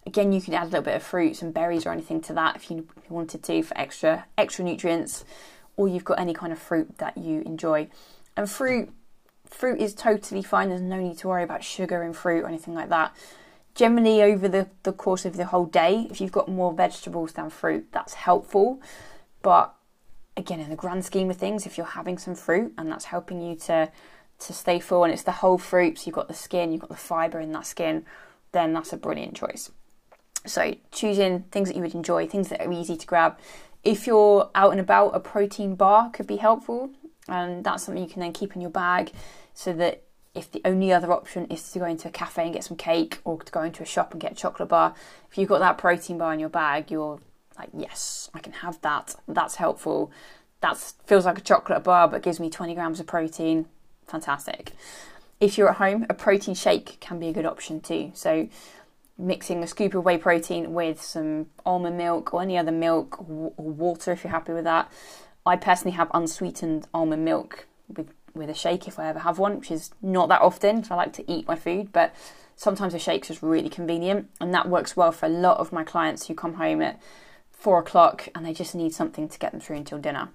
Again, 0.04 0.32
you 0.32 0.40
can 0.40 0.52
add 0.54 0.64
a 0.64 0.70
little 0.70 0.82
bit 0.82 0.96
of 0.96 1.02
fruits 1.04 1.42
and 1.42 1.54
berries 1.54 1.86
or 1.86 1.92
anything 1.92 2.20
to 2.22 2.32
that 2.32 2.56
if 2.56 2.72
you 2.72 2.88
wanted 3.08 3.44
to 3.44 3.62
for 3.62 3.78
extra 3.78 4.26
extra 4.36 4.64
nutrients, 4.64 5.24
or 5.76 5.86
you've 5.86 6.04
got 6.04 6.18
any 6.18 6.34
kind 6.34 6.52
of 6.52 6.58
fruit 6.58 6.98
that 6.98 7.16
you 7.16 7.42
enjoy. 7.42 7.88
And 8.36 8.50
fruit 8.50 8.90
fruit 9.44 9.80
is 9.80 9.94
totally 9.94 10.42
fine. 10.42 10.70
There's 10.70 10.80
no 10.80 10.98
need 10.98 11.18
to 11.18 11.28
worry 11.28 11.44
about 11.44 11.62
sugar 11.62 12.02
in 12.02 12.14
fruit 12.14 12.42
or 12.42 12.48
anything 12.48 12.74
like 12.74 12.88
that. 12.88 13.14
Generally, 13.78 14.24
over 14.24 14.48
the, 14.48 14.66
the 14.82 14.92
course 14.92 15.24
of 15.24 15.36
the 15.36 15.44
whole 15.44 15.64
day, 15.64 16.08
if 16.10 16.20
you've 16.20 16.32
got 16.32 16.48
more 16.48 16.72
vegetables 16.72 17.34
than 17.34 17.48
fruit, 17.48 17.86
that's 17.92 18.14
helpful. 18.14 18.82
But 19.40 19.72
again, 20.36 20.58
in 20.58 20.68
the 20.68 20.74
grand 20.74 21.04
scheme 21.04 21.30
of 21.30 21.36
things, 21.36 21.64
if 21.64 21.78
you're 21.78 21.86
having 21.86 22.18
some 22.18 22.34
fruit 22.34 22.74
and 22.76 22.90
that's 22.90 23.04
helping 23.04 23.40
you 23.40 23.54
to 23.54 23.88
to 24.40 24.52
stay 24.52 24.80
full 24.80 25.04
and 25.04 25.12
it's 25.12 25.22
the 25.22 25.30
whole 25.30 25.58
fruit, 25.58 25.96
so 25.96 26.06
you've 26.06 26.14
got 26.16 26.26
the 26.26 26.34
skin, 26.34 26.72
you've 26.72 26.80
got 26.80 26.90
the 26.90 26.96
fibre 26.96 27.38
in 27.38 27.52
that 27.52 27.66
skin, 27.66 28.04
then 28.50 28.72
that's 28.72 28.92
a 28.92 28.96
brilliant 28.96 29.36
choice. 29.36 29.70
So 30.44 30.74
choosing 30.90 31.44
things 31.52 31.68
that 31.68 31.76
you 31.76 31.82
would 31.82 31.94
enjoy, 31.94 32.26
things 32.26 32.48
that 32.48 32.60
are 32.60 32.72
easy 32.72 32.96
to 32.96 33.06
grab. 33.06 33.38
If 33.84 34.08
you're 34.08 34.50
out 34.56 34.72
and 34.72 34.80
about, 34.80 35.10
a 35.10 35.20
protein 35.20 35.76
bar 35.76 36.10
could 36.10 36.26
be 36.26 36.38
helpful 36.38 36.90
and 37.28 37.62
that's 37.62 37.84
something 37.84 38.02
you 38.02 38.10
can 38.10 38.22
then 38.22 38.32
keep 38.32 38.56
in 38.56 38.60
your 38.60 38.70
bag 38.70 39.12
so 39.54 39.72
that 39.74 40.02
if 40.34 40.50
the 40.50 40.62
only 40.64 40.92
other 40.92 41.12
option 41.12 41.46
is 41.46 41.70
to 41.72 41.78
go 41.78 41.84
into 41.86 42.08
a 42.08 42.10
cafe 42.10 42.44
and 42.44 42.52
get 42.52 42.64
some 42.64 42.76
cake 42.76 43.20
or 43.24 43.42
to 43.42 43.52
go 43.52 43.62
into 43.62 43.82
a 43.82 43.86
shop 43.86 44.12
and 44.12 44.20
get 44.20 44.32
a 44.32 44.34
chocolate 44.34 44.68
bar, 44.68 44.94
if 45.30 45.38
you've 45.38 45.48
got 45.48 45.58
that 45.60 45.78
protein 45.78 46.18
bar 46.18 46.32
in 46.32 46.40
your 46.40 46.48
bag, 46.48 46.90
you're 46.90 47.20
like, 47.58 47.70
yes, 47.76 48.30
I 48.34 48.38
can 48.38 48.52
have 48.52 48.80
that. 48.82 49.16
That's 49.26 49.56
helpful. 49.56 50.12
That 50.60 50.76
feels 51.06 51.24
like 51.24 51.38
a 51.38 51.42
chocolate 51.42 51.84
bar 51.84 52.08
but 52.08 52.22
gives 52.22 52.40
me 52.40 52.50
20 52.50 52.74
grams 52.74 53.00
of 53.00 53.06
protein. 53.06 53.66
Fantastic. 54.06 54.72
If 55.40 55.56
you're 55.56 55.68
at 55.68 55.76
home, 55.76 56.06
a 56.08 56.14
protein 56.14 56.54
shake 56.54 56.98
can 57.00 57.18
be 57.18 57.28
a 57.28 57.32
good 57.32 57.46
option 57.46 57.80
too. 57.80 58.10
So, 58.14 58.48
mixing 59.16 59.62
a 59.62 59.66
scoop 59.66 59.94
of 59.94 60.04
whey 60.04 60.16
protein 60.16 60.72
with 60.72 61.02
some 61.02 61.46
almond 61.66 61.96
milk 61.98 62.32
or 62.32 62.40
any 62.42 62.56
other 62.56 62.70
milk 62.70 63.20
or 63.20 63.52
water 63.56 64.12
if 64.12 64.22
you're 64.22 64.30
happy 64.30 64.52
with 64.52 64.64
that, 64.64 64.90
I 65.44 65.56
personally 65.56 65.96
have 65.96 66.10
unsweetened 66.14 66.86
almond 66.94 67.24
milk 67.24 67.66
with 67.88 68.12
with 68.34 68.50
a 68.50 68.54
shake 68.54 68.88
if 68.88 68.98
I 68.98 69.08
ever 69.08 69.20
have 69.20 69.38
one, 69.38 69.58
which 69.58 69.70
is 69.70 69.90
not 70.02 70.28
that 70.28 70.40
often. 70.40 70.84
I 70.90 70.94
like 70.94 71.12
to 71.14 71.30
eat 71.30 71.46
my 71.46 71.56
food, 71.56 71.92
but 71.92 72.14
sometimes 72.56 72.94
a 72.94 72.98
shake's 72.98 73.28
just 73.28 73.42
really 73.42 73.68
convenient, 73.68 74.30
and 74.40 74.52
that 74.54 74.68
works 74.68 74.96
well 74.96 75.12
for 75.12 75.26
a 75.26 75.30
lot 75.30 75.58
of 75.58 75.72
my 75.72 75.84
clients 75.84 76.26
who 76.26 76.34
come 76.34 76.54
home 76.54 76.82
at 76.82 77.00
four 77.50 77.78
o'clock 77.80 78.28
and 78.34 78.46
they 78.46 78.52
just 78.52 78.74
need 78.74 78.94
something 78.94 79.28
to 79.28 79.38
get 79.38 79.52
them 79.52 79.60
through 79.60 79.76
until 79.76 79.98
dinner. 79.98 80.28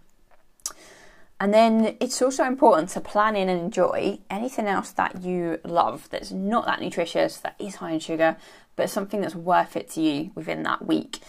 And 1.40 1.54
then 1.54 1.98
it's 2.00 2.22
also 2.22 2.46
important 2.46 2.90
to 2.90 3.02
plan 3.02 3.36
in 3.36 3.50
and 3.50 3.60
enjoy 3.60 4.20
anything 4.30 4.68
else 4.68 4.92
that 4.92 5.24
you 5.24 5.60
love 5.66 6.10
that's 6.10 6.32
not 6.32 6.66
that 6.66 6.80
nutritious, 6.80 7.38
that 7.38 7.56
is 7.60 7.76
high 7.76 7.92
in 7.92 8.00
sugar, 8.00 8.38
but 8.76 8.90
something 8.90 9.22
that's 9.22 9.36
worth 9.36 9.76
it 9.76 9.90
to 9.92 10.02
you 10.02 10.32
within 10.36 10.64
that 10.64 10.86
week. 10.86 11.20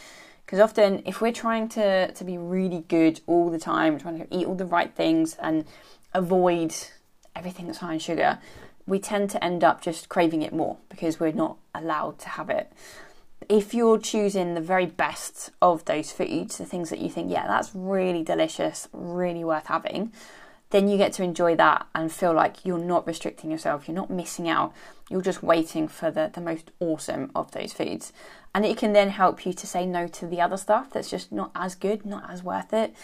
Because 0.45 0.61
often, 0.61 1.03
if 1.07 1.21
we're 1.21 1.33
trying 1.33 1.69
to, 1.71 2.13
to 2.13 2.25
be 2.25 2.37
really 2.37 2.85
good 2.87 3.21
all 3.27 3.51
the 3.51 3.59
time, 3.59 3.99
trying 3.99 4.19
to 4.19 4.27
eat 4.31 4.47
all 4.47 4.55
the 4.55 4.67
right 4.67 4.95
things 4.95 5.35
and 5.41 5.65
avoid 6.15 6.75
everything 7.35 7.67
that's 7.67 7.79
high 7.79 7.95
in 7.95 7.99
sugar, 7.99 8.39
we 8.87 8.99
tend 8.99 9.31
to 9.31 9.43
end 9.43 9.65
up 9.65 9.81
just 9.81 10.09
craving 10.09 10.43
it 10.43 10.53
more 10.53 10.77
because 10.89 11.19
we're 11.19 11.33
not 11.33 11.57
allowed 11.75 12.19
to 12.21 12.29
have 12.31 12.51
it. 12.51 12.73
If 13.49 13.75
you're 13.75 13.99
choosing 13.99 14.55
the 14.55 14.61
very 14.61 14.87
best 14.87 15.51
of 15.61 15.85
those 15.85 16.13
foods, 16.13 16.59
the 16.59 16.65
things 16.65 16.91
that 16.91 16.99
you 16.99 17.11
think, 17.11 17.31
yeah, 17.31 17.47
that's 17.47 17.75
really 17.75 18.23
delicious, 18.23 18.89
really 18.93 19.45
worth 19.45 19.67
having, 19.67 20.13
then 20.71 20.89
you 20.89 20.97
get 20.97 21.13
to 21.15 21.23
enjoy 21.23 21.55
that 21.57 21.87
and 21.95 22.11
feel 22.11 22.33
like 22.33 22.65
you're 22.65 22.79
not 22.79 23.07
restricting 23.07 23.51
yourself, 23.51 23.87
you're 23.87 23.95
not 23.95 24.11
missing 24.11 24.49
out, 24.49 24.73
you're 25.09 25.21
just 25.21 25.43
waiting 25.43 25.87
for 25.89 26.11
the, 26.11 26.31
the 26.33 26.41
most 26.41 26.71
awesome 26.81 27.31
of 27.35 27.51
those 27.53 27.73
foods. 27.73 28.13
And 28.55 28.65
it 28.65 28.77
can 28.77 28.93
then 28.93 29.11
help 29.11 29.45
you 29.45 29.53
to 29.53 29.67
say 29.67 29.85
no 29.85 30.07
to 30.09 30.27
the 30.27 30.41
other 30.41 30.57
stuff 30.57 30.91
that's 30.91 31.11
just 31.11 31.31
not 31.31 31.51
as 31.55 31.75
good, 31.75 32.07
not 32.07 32.29
as 32.31 32.43
worth 32.43 32.73
it. 32.73 32.95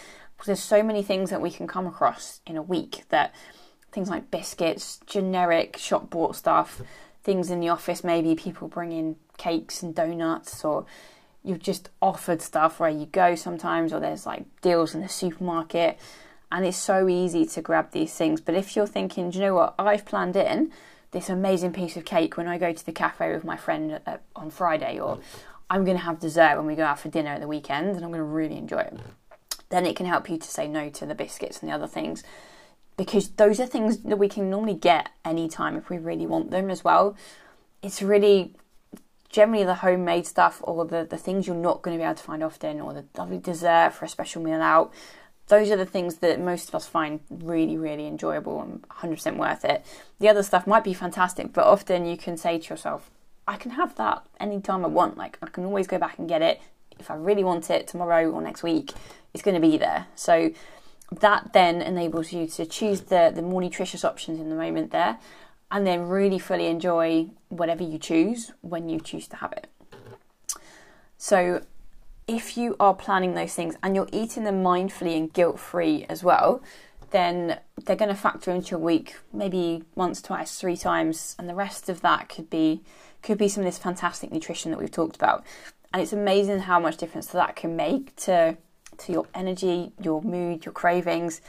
Because 0.41 0.57
there's 0.57 0.63
so 0.63 0.81
many 0.81 1.03
things 1.03 1.29
that 1.29 1.39
we 1.39 1.51
can 1.51 1.67
come 1.67 1.85
across 1.85 2.41
in 2.47 2.57
a 2.57 2.63
week 2.63 3.03
that 3.09 3.31
things 3.91 4.09
like 4.09 4.31
biscuits, 4.31 4.99
generic 5.05 5.77
shop 5.77 6.09
bought 6.09 6.35
stuff, 6.35 6.81
things 7.21 7.51
in 7.51 7.59
the 7.59 7.69
office, 7.69 8.03
maybe 8.03 8.33
people 8.33 8.67
bring 8.67 8.91
in 8.91 9.17
cakes 9.37 9.83
and 9.83 9.93
donuts 9.93 10.65
or 10.65 10.87
you've 11.43 11.59
just 11.59 11.89
offered 12.01 12.41
stuff 12.41 12.79
where 12.79 12.89
you 12.89 13.05
go 13.05 13.35
sometimes, 13.35 13.93
or 13.93 13.99
there's 13.99 14.25
like 14.25 14.45
deals 14.61 14.95
in 14.95 15.01
the 15.01 15.07
supermarket, 15.07 15.99
and 16.51 16.65
it's 16.65 16.75
so 16.75 17.07
easy 17.07 17.45
to 17.45 17.61
grab 17.61 17.91
these 17.91 18.15
things. 18.15 18.41
But 18.41 18.55
if 18.55 18.75
you're 18.75 18.87
thinking, 18.87 19.29
do 19.29 19.37
you 19.37 19.45
know 19.45 19.53
what, 19.53 19.75
I've 19.77 20.05
planned 20.05 20.35
in 20.35 20.71
this 21.11 21.29
amazing 21.29 21.73
piece 21.73 21.95
of 21.95 22.03
cake 22.03 22.35
when 22.35 22.47
I 22.47 22.57
go 22.57 22.73
to 22.73 22.83
the 22.83 22.91
cafe 22.91 23.31
with 23.31 23.43
my 23.43 23.57
friend 23.57 23.99
uh, 24.07 24.17
on 24.35 24.49
Friday, 24.49 24.99
or 24.99 25.19
I'm 25.69 25.85
going 25.85 25.97
to 25.97 26.03
have 26.03 26.19
dessert 26.19 26.57
when 26.57 26.65
we 26.65 26.73
go 26.73 26.83
out 26.83 26.99
for 26.99 27.09
dinner 27.09 27.29
at 27.29 27.41
the 27.41 27.47
weekend, 27.47 27.89
and 27.89 28.03
I'm 28.03 28.09
going 28.09 28.15
to 28.15 28.23
really 28.23 28.57
enjoy 28.57 28.79
it. 28.79 28.97
Then 29.71 29.85
it 29.87 29.95
can 29.95 30.05
help 30.05 30.29
you 30.29 30.37
to 30.37 30.47
say 30.47 30.67
no 30.67 30.89
to 30.91 31.05
the 31.05 31.15
biscuits 31.15 31.59
and 31.59 31.69
the 31.69 31.73
other 31.73 31.87
things 31.87 32.23
because 32.97 33.29
those 33.29 33.59
are 33.59 33.65
things 33.65 33.99
that 33.99 34.17
we 34.17 34.29
can 34.29 34.49
normally 34.49 34.75
get 34.75 35.09
anytime 35.25 35.75
if 35.75 35.89
we 35.89 35.97
really 35.97 36.27
want 36.27 36.51
them 36.51 36.69
as 36.69 36.83
well. 36.83 37.15
It's 37.81 38.01
really 38.01 38.53
generally 39.29 39.63
the 39.63 39.75
homemade 39.75 40.27
stuff 40.27 40.59
or 40.63 40.85
the, 40.85 41.07
the 41.09 41.17
things 41.17 41.47
you're 41.47 41.55
not 41.55 41.81
going 41.81 41.97
to 41.97 42.01
be 42.01 42.05
able 42.05 42.15
to 42.15 42.23
find 42.23 42.43
often 42.43 42.81
or 42.81 42.93
the 42.93 43.05
lovely 43.17 43.37
dessert 43.37 43.93
for 43.93 44.05
a 44.05 44.09
special 44.09 44.43
meal 44.43 44.61
out. 44.61 44.93
Those 45.47 45.71
are 45.71 45.77
the 45.77 45.85
things 45.85 46.17
that 46.17 46.39
most 46.39 46.69
of 46.69 46.75
us 46.75 46.85
find 46.85 47.21
really, 47.29 47.77
really 47.77 48.07
enjoyable 48.07 48.61
and 48.61 48.83
100% 48.89 49.37
worth 49.37 49.65
it. 49.65 49.85
The 50.19 50.29
other 50.29 50.43
stuff 50.43 50.67
might 50.67 50.83
be 50.83 50.93
fantastic, 50.93 51.53
but 51.53 51.65
often 51.65 52.05
you 52.05 52.17
can 52.17 52.37
say 52.37 52.59
to 52.59 52.69
yourself, 52.69 53.09
I 53.47 53.55
can 53.55 53.71
have 53.71 53.95
that 53.95 54.23
anytime 54.39 54.85
I 54.85 54.89
want. 54.89 55.17
Like, 55.17 55.37
I 55.41 55.47
can 55.47 55.65
always 55.65 55.87
go 55.87 55.97
back 55.97 56.19
and 56.19 56.29
get 56.29 56.41
it. 56.41 56.61
If 57.01 57.11
I 57.11 57.15
really 57.15 57.43
want 57.43 57.69
it 57.69 57.87
tomorrow 57.87 58.29
or 58.29 58.41
next 58.41 58.63
week, 58.63 58.93
it's 59.33 59.43
going 59.43 59.55
to 59.55 59.61
be 59.61 59.77
there. 59.77 60.07
So, 60.15 60.51
that 61.19 61.51
then 61.51 61.81
enables 61.81 62.31
you 62.31 62.47
to 62.47 62.65
choose 62.65 63.01
the, 63.01 63.33
the 63.35 63.41
more 63.41 63.61
nutritious 63.61 64.05
options 64.05 64.39
in 64.39 64.49
the 64.49 64.55
moment 64.55 64.91
there 64.91 65.19
and 65.69 65.85
then 65.85 66.07
really 66.07 66.39
fully 66.39 66.67
enjoy 66.67 67.27
whatever 67.49 67.83
you 67.83 67.97
choose 67.97 68.51
when 68.61 68.87
you 68.87 68.99
choose 68.99 69.27
to 69.29 69.37
have 69.37 69.51
it. 69.53 69.67
So, 71.17 71.63
if 72.27 72.55
you 72.57 72.75
are 72.79 72.93
planning 72.93 73.33
those 73.33 73.53
things 73.53 73.75
and 73.83 73.95
you're 73.95 74.09
eating 74.11 74.43
them 74.43 74.63
mindfully 74.63 75.17
and 75.17 75.33
guilt 75.33 75.59
free 75.59 76.05
as 76.07 76.23
well, 76.23 76.61
then 77.11 77.59
they're 77.85 77.95
going 77.95 78.09
to 78.09 78.15
factor 78.15 78.51
into 78.51 78.71
your 78.71 78.79
week 78.79 79.15
maybe 79.33 79.83
once, 79.95 80.21
twice, 80.21 80.59
three 80.59 80.77
times, 80.77 81.35
and 81.37 81.47
the 81.49 81.55
rest 81.55 81.89
of 81.89 82.01
that 82.01 82.29
could 82.29 82.49
be 82.49 82.81
could 83.21 83.37
be 83.37 83.47
some 83.47 83.61
of 83.61 83.65
this 83.65 83.77
fantastic 83.77 84.31
nutrition 84.31 84.71
that 84.71 84.79
we've 84.79 84.91
talked 84.91 85.15
about. 85.15 85.43
And 85.93 86.01
it's 86.01 86.13
amazing 86.13 86.59
how 86.59 86.79
much 86.79 86.97
difference 86.97 87.27
that 87.27 87.55
can 87.55 87.75
make 87.75 88.15
to 88.17 88.57
to 88.97 89.11
your 89.11 89.25
energy, 89.33 89.91
your 90.01 90.21
mood, 90.21 90.65
your 90.65 90.73
cravings, 90.73 91.41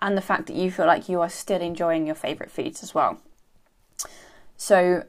and 0.00 0.16
the 0.16 0.22
fact 0.22 0.46
that 0.46 0.56
you 0.56 0.70
feel 0.70 0.86
like 0.86 1.08
you 1.08 1.20
are 1.20 1.28
still 1.28 1.60
enjoying 1.60 2.06
your 2.06 2.14
favorite 2.14 2.50
foods 2.50 2.82
as 2.82 2.94
well. 2.94 3.20
So, 4.56 5.04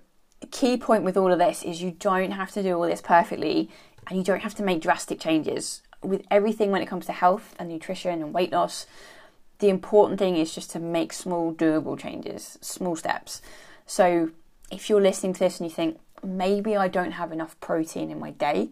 key 0.51 0.77
point 0.77 1.03
with 1.03 1.17
all 1.17 1.31
of 1.31 1.39
this 1.39 1.63
is 1.63 1.81
you 1.81 1.91
don't 1.91 2.31
have 2.31 2.51
to 2.51 2.63
do 2.63 2.75
all 2.75 2.87
this 2.87 3.01
perfectly 3.01 3.69
and 4.07 4.17
you 4.17 4.23
don't 4.23 4.41
have 4.41 4.55
to 4.55 4.63
make 4.63 4.81
drastic 4.81 5.19
changes. 5.19 5.81
With 6.01 6.23
everything 6.29 6.71
when 6.71 6.81
it 6.81 6.87
comes 6.87 7.05
to 7.07 7.13
health 7.13 7.55
and 7.57 7.69
nutrition 7.69 8.21
and 8.21 8.33
weight 8.33 8.51
loss, 8.51 8.85
the 9.59 9.69
important 9.69 10.19
thing 10.19 10.35
is 10.35 10.53
just 10.53 10.71
to 10.71 10.79
make 10.79 11.13
small, 11.13 11.53
doable 11.53 11.97
changes, 11.97 12.57
small 12.61 12.95
steps. 12.95 13.41
So, 13.85 14.31
if 14.71 14.89
you're 14.89 15.01
listening 15.01 15.33
to 15.33 15.39
this 15.39 15.59
and 15.59 15.69
you 15.69 15.73
think, 15.73 15.99
maybe 16.23 16.75
I 16.75 16.87
don't 16.87 17.11
have 17.11 17.31
enough 17.31 17.59
protein 17.59 18.11
in 18.11 18.19
my 18.19 18.31
day, 18.31 18.69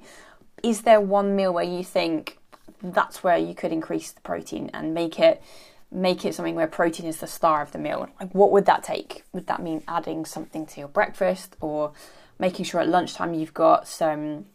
is 0.64 0.82
there 0.82 1.02
one 1.02 1.36
meal 1.36 1.54
where 1.54 1.64
you 1.64 1.84
think 1.84 2.38
that's 2.84 3.24
where 3.24 3.38
you 3.38 3.54
could 3.54 3.72
increase 3.72 4.12
the 4.12 4.22
protein 4.22 4.70
and 4.74 4.94
make 4.94 5.20
it 5.20 5.42
make 5.92 6.24
it 6.24 6.34
something 6.34 6.56
where 6.56 6.68
protein 6.68 7.06
is 7.06 7.18
the 7.18 7.28
star 7.28 7.62
of 7.62 7.74
the 7.74 7.78
meal. 7.78 8.08
Like, 8.20 8.34
what 8.34 8.52
would 8.52 8.66
that 8.66 8.82
take? 8.82 9.24
Would 9.34 9.48
that 9.48 9.62
mean 9.62 9.84
adding 9.90 10.24
something 10.24 10.66
to 10.68 10.80
your 10.80 10.88
breakfast 10.88 11.58
or 11.60 11.92
making 12.40 12.64
sure 12.64 12.80
at 12.80 12.88
lunchtime 12.88 13.34
you've 13.34 13.54
got 13.54 13.90
some 13.90 14.46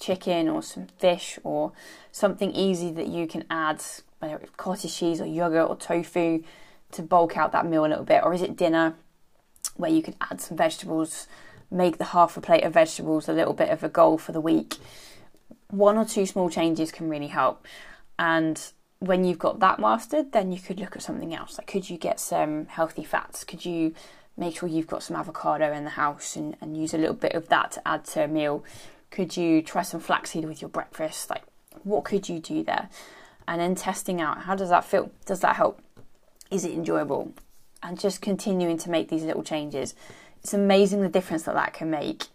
chicken 0.00 0.48
or 0.48 0.62
some 0.62 0.88
fish 0.98 1.38
or 1.44 1.72
something 2.10 2.50
easy 2.52 2.90
that 2.90 3.06
you 3.06 3.28
can 3.28 3.44
add, 3.48 3.80
whether 4.18 4.36
it's 4.38 4.50
cottage 4.56 4.96
cheese 4.96 5.20
or 5.20 5.26
yogurt 5.26 5.68
or 5.68 5.76
tofu, 5.76 6.42
to 6.90 7.02
bulk 7.02 7.36
out 7.36 7.52
that 7.52 7.66
meal 7.66 7.86
a 7.86 7.88
little 7.88 8.04
bit? 8.04 8.24
Or 8.24 8.34
is 8.34 8.42
it 8.42 8.56
dinner 8.56 8.94
where 9.76 9.92
you 9.92 10.02
could 10.02 10.16
add 10.20 10.40
some 10.40 10.56
vegetables, 10.56 11.28
make 11.70 11.98
the 11.98 12.06
half 12.06 12.36
a 12.36 12.40
plate 12.40 12.64
of 12.64 12.74
vegetables 12.74 13.28
a 13.28 13.32
little 13.32 13.54
bit 13.54 13.70
of 13.70 13.82
a 13.82 13.88
goal 13.88 14.18
for 14.18 14.32
the 14.32 14.40
week? 14.40 14.76
One 15.68 15.96
or 15.96 16.04
two 16.04 16.26
small 16.26 16.50
changes 16.50 16.90
can 16.90 17.08
really 17.08 17.28
help. 17.28 17.66
And 18.18 18.60
when 18.98 19.24
you've 19.24 19.38
got 19.38 19.60
that 19.60 19.78
mastered, 19.78 20.32
then 20.32 20.52
you 20.52 20.60
could 20.60 20.78
look 20.78 20.94
at 20.94 21.02
something 21.02 21.34
else. 21.34 21.58
Like, 21.58 21.66
could 21.66 21.88
you 21.88 21.96
get 21.96 22.20
some 22.20 22.66
healthy 22.66 23.04
fats? 23.04 23.44
Could 23.44 23.64
you 23.64 23.94
make 24.36 24.58
sure 24.58 24.68
you've 24.68 24.86
got 24.86 25.02
some 25.02 25.16
avocado 25.16 25.72
in 25.72 25.84
the 25.84 25.90
house 25.90 26.36
and, 26.36 26.56
and 26.60 26.76
use 26.76 26.94
a 26.94 26.98
little 26.98 27.14
bit 27.14 27.32
of 27.32 27.48
that 27.48 27.72
to 27.72 27.88
add 27.88 28.04
to 28.06 28.24
a 28.24 28.28
meal? 28.28 28.64
Could 29.10 29.36
you 29.36 29.62
try 29.62 29.82
some 29.82 30.00
flaxseed 30.00 30.44
with 30.44 30.60
your 30.60 30.68
breakfast? 30.68 31.30
Like, 31.30 31.42
what 31.82 32.04
could 32.04 32.28
you 32.28 32.38
do 32.38 32.62
there? 32.62 32.88
And 33.48 33.60
then 33.60 33.74
testing 33.74 34.20
out 34.20 34.42
how 34.42 34.54
does 34.54 34.68
that 34.68 34.84
feel? 34.84 35.10
Does 35.26 35.40
that 35.40 35.56
help? 35.56 35.80
Is 36.50 36.64
it 36.64 36.72
enjoyable? 36.72 37.32
And 37.82 37.98
just 37.98 38.20
continuing 38.20 38.78
to 38.78 38.90
make 38.90 39.08
these 39.08 39.24
little 39.24 39.42
changes. 39.42 39.94
It's 40.42 40.54
amazing 40.54 41.02
the 41.02 41.08
difference 41.08 41.44
that 41.44 41.54
that 41.54 41.72
can 41.72 41.90
make. 41.90 42.26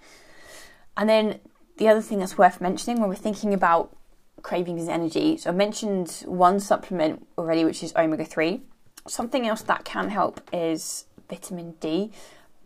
And 0.97 1.09
then 1.09 1.39
the 1.77 1.87
other 1.87 2.01
thing 2.01 2.19
that's 2.19 2.37
worth 2.37 2.61
mentioning 2.61 2.99
when 2.99 3.09
we're 3.09 3.15
thinking 3.15 3.53
about 3.53 3.95
cravings 4.41 4.83
and 4.83 4.91
energy. 4.91 5.37
So 5.37 5.49
I 5.49 5.53
mentioned 5.53 6.23
one 6.25 6.59
supplement 6.59 7.27
already, 7.37 7.65
which 7.65 7.83
is 7.83 7.93
omega 7.95 8.25
3. 8.25 8.61
Something 9.07 9.47
else 9.47 9.61
that 9.63 9.83
can 9.85 10.09
help 10.09 10.41
is 10.53 11.05
vitamin 11.29 11.75
D. 11.79 12.11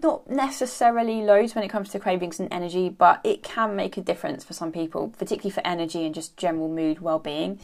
Not 0.01 0.29
necessarily 0.29 1.21
loads 1.21 1.55
when 1.55 1.63
it 1.63 1.69
comes 1.69 1.89
to 1.89 1.99
cravings 1.99 2.39
and 2.39 2.51
energy, 2.51 2.89
but 2.89 3.19
it 3.23 3.43
can 3.43 3.75
make 3.75 3.97
a 3.97 4.01
difference 4.01 4.43
for 4.43 4.53
some 4.53 4.71
people, 4.71 5.13
particularly 5.17 5.51
for 5.51 5.65
energy 5.65 6.05
and 6.05 6.15
just 6.15 6.37
general 6.37 6.69
mood 6.69 6.99
well 6.99 7.19
being. 7.19 7.59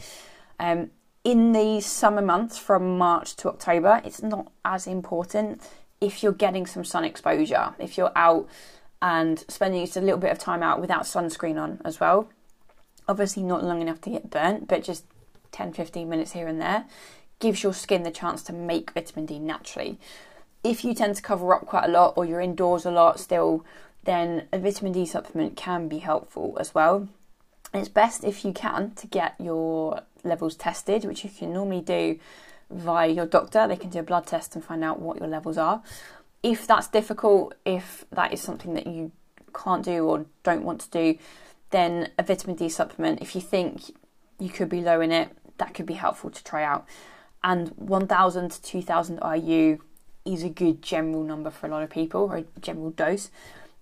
Um, 0.58 0.90
in 1.24 1.52
the 1.52 1.80
summer 1.80 2.22
months 2.22 2.56
from 2.56 2.98
March 2.98 3.36
to 3.36 3.48
October, 3.48 4.00
it's 4.04 4.22
not 4.22 4.50
as 4.64 4.86
important 4.86 5.60
if 6.00 6.22
you're 6.22 6.32
getting 6.32 6.66
some 6.66 6.84
sun 6.84 7.04
exposure, 7.04 7.74
if 7.78 7.96
you're 7.96 8.12
out 8.16 8.48
and 9.00 9.44
spending 9.48 9.84
just 9.84 9.96
a 9.96 10.00
little 10.00 10.18
bit 10.18 10.32
of 10.32 10.38
time 10.38 10.62
out 10.62 10.80
without 10.80 11.02
sunscreen 11.02 11.60
on 11.60 11.80
as 11.84 12.00
well 12.00 12.28
obviously 13.08 13.42
not 13.42 13.64
long 13.64 13.80
enough 13.80 14.00
to 14.02 14.10
get 14.10 14.30
burnt, 14.30 14.68
but 14.68 14.82
just 14.82 15.04
10 15.52 15.72
15 15.72 16.08
minutes 16.08 16.32
here 16.32 16.48
and 16.48 16.60
there 16.60 16.84
gives 17.38 17.62
your 17.62 17.74
skin 17.74 18.02
the 18.02 18.10
chance 18.10 18.42
to 18.42 18.52
make 18.52 18.92
vitamin 18.92 19.26
D 19.26 19.38
naturally. 19.38 19.98
If 20.64 20.84
you 20.84 20.94
tend 20.94 21.16
to 21.16 21.22
cover 21.22 21.54
up 21.54 21.66
quite 21.66 21.84
a 21.84 21.92
lot 21.92 22.14
or 22.16 22.24
you're 22.24 22.40
indoors 22.40 22.86
a 22.86 22.90
lot 22.90 23.20
still, 23.20 23.64
then 24.04 24.48
a 24.52 24.58
vitamin 24.58 24.92
D 24.92 25.06
supplement 25.06 25.56
can 25.56 25.86
be 25.88 25.98
helpful 25.98 26.56
as 26.58 26.74
well. 26.74 27.08
it's 27.74 27.88
best 27.88 28.24
if 28.24 28.44
you 28.44 28.52
can 28.52 28.92
to 28.92 29.06
get 29.06 29.34
your 29.38 30.00
levels 30.24 30.56
tested, 30.56 31.04
which 31.04 31.24
you 31.24 31.30
can 31.30 31.52
normally 31.52 31.82
do 31.82 32.18
via 32.70 33.08
your 33.08 33.26
doctor. 33.26 33.66
They 33.66 33.76
can 33.76 33.90
do 33.90 34.00
a 34.00 34.02
blood 34.02 34.26
test 34.26 34.54
and 34.54 34.64
find 34.64 34.82
out 34.84 35.00
what 35.00 35.18
your 35.18 35.28
levels 35.28 35.58
are. 35.58 35.82
If 36.42 36.66
that's 36.66 36.88
difficult, 36.88 37.54
if 37.64 38.04
that 38.12 38.32
is 38.32 38.40
something 38.40 38.74
that 38.74 38.86
you 38.86 39.12
can't 39.54 39.84
do 39.84 40.04
or 40.04 40.26
don't 40.42 40.64
want 40.64 40.80
to 40.82 40.90
do, 40.90 41.18
then 41.70 42.10
a 42.18 42.22
vitamin 42.22 42.56
D 42.56 42.68
supplement, 42.68 43.20
if 43.20 43.34
you 43.34 43.40
think 43.40 43.82
you 44.38 44.48
could 44.48 44.68
be 44.68 44.80
low 44.80 45.00
in 45.00 45.10
it, 45.12 45.30
that 45.58 45.74
could 45.74 45.86
be 45.86 45.94
helpful 45.94 46.30
to 46.30 46.44
try 46.44 46.62
out. 46.62 46.86
And 47.42 47.68
1000 47.76 48.50
to 48.50 48.62
2000 48.62 49.20
IU 49.34 49.78
is 50.24 50.42
a 50.42 50.48
good 50.48 50.82
general 50.82 51.22
number 51.22 51.50
for 51.50 51.66
a 51.66 51.70
lot 51.70 51.82
of 51.82 51.90
people, 51.90 52.22
or 52.22 52.36
a 52.38 52.60
general 52.60 52.90
dose. 52.90 53.30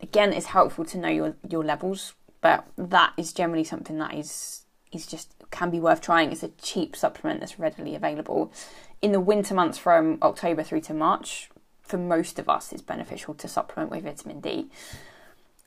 Again, 0.00 0.32
it's 0.32 0.46
helpful 0.46 0.84
to 0.86 0.98
know 0.98 1.08
your, 1.08 1.36
your 1.48 1.64
levels, 1.64 2.14
but 2.40 2.66
that 2.76 3.14
is 3.16 3.32
generally 3.32 3.64
something 3.64 3.98
that 3.98 4.14
is 4.14 4.64
is 4.92 5.06
just 5.06 5.33
can 5.54 5.70
be 5.70 5.78
worth 5.78 6.00
trying. 6.00 6.32
It's 6.32 6.42
a 6.42 6.48
cheap 6.60 6.96
supplement 6.96 7.38
that's 7.38 7.60
readily 7.60 7.94
available. 7.94 8.52
In 9.00 9.12
the 9.12 9.20
winter 9.20 9.54
months 9.54 9.78
from 9.78 10.18
October 10.20 10.64
through 10.64 10.80
to 10.82 10.94
March, 10.94 11.48
for 11.80 11.96
most 11.96 12.40
of 12.40 12.48
us, 12.48 12.72
it's 12.72 12.82
beneficial 12.82 13.34
to 13.34 13.46
supplement 13.46 13.90
with 13.90 14.02
vitamin 14.02 14.40
D. 14.40 14.66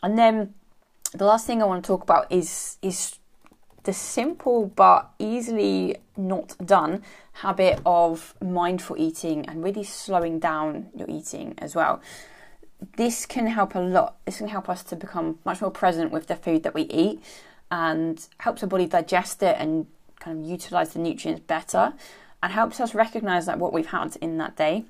And 0.04 0.18
then 0.18 0.54
the 1.14 1.24
last 1.24 1.48
thing 1.48 1.62
I 1.62 1.66
want 1.66 1.84
to 1.84 1.88
talk 1.88 2.04
about 2.04 2.30
is 2.30 2.78
is 2.82 3.18
the 3.84 3.94
simple 3.94 4.66
but 4.76 5.10
easily 5.20 5.96
not 6.18 6.56
done 6.66 7.02
habit 7.32 7.80
of 7.86 8.36
mindful 8.42 8.98
eating 9.00 9.48
and 9.48 9.64
really 9.64 9.86
slowing 9.86 10.38
down 10.38 10.88
your 10.94 11.10
eating 11.10 11.54
as 11.60 11.76
well. 11.76 12.02
This 12.98 13.26
can 13.26 13.48
help 13.48 13.74
a 13.74 13.80
lot. 13.80 14.18
This 14.26 14.40
can 14.40 14.50
help 14.50 14.68
us 14.68 14.84
to 14.84 14.98
become 14.98 15.40
much 15.46 15.62
more 15.62 15.72
present 15.72 16.12
with 16.12 16.28
the 16.28 16.36
food 16.36 16.64
that 16.64 16.74
we 16.74 16.82
eat 16.84 17.24
and 17.72 18.28
helps 18.40 18.64
our 18.64 18.70
body 18.70 18.86
digest 18.86 19.44
it 19.44 19.56
and 19.60 19.88
kind 20.20 20.44
of 20.44 20.50
utilize 20.50 20.94
the 20.94 21.00
nutrients 21.00 21.42
better 21.46 21.94
and 22.42 22.52
helps 22.52 22.80
us 22.80 22.96
recognize 22.96 23.48
like 23.48 23.58
what 23.58 23.74
we've 23.74 23.88
had 23.88 24.16
in 24.18 24.38
that 24.38 24.56
day 24.56 24.86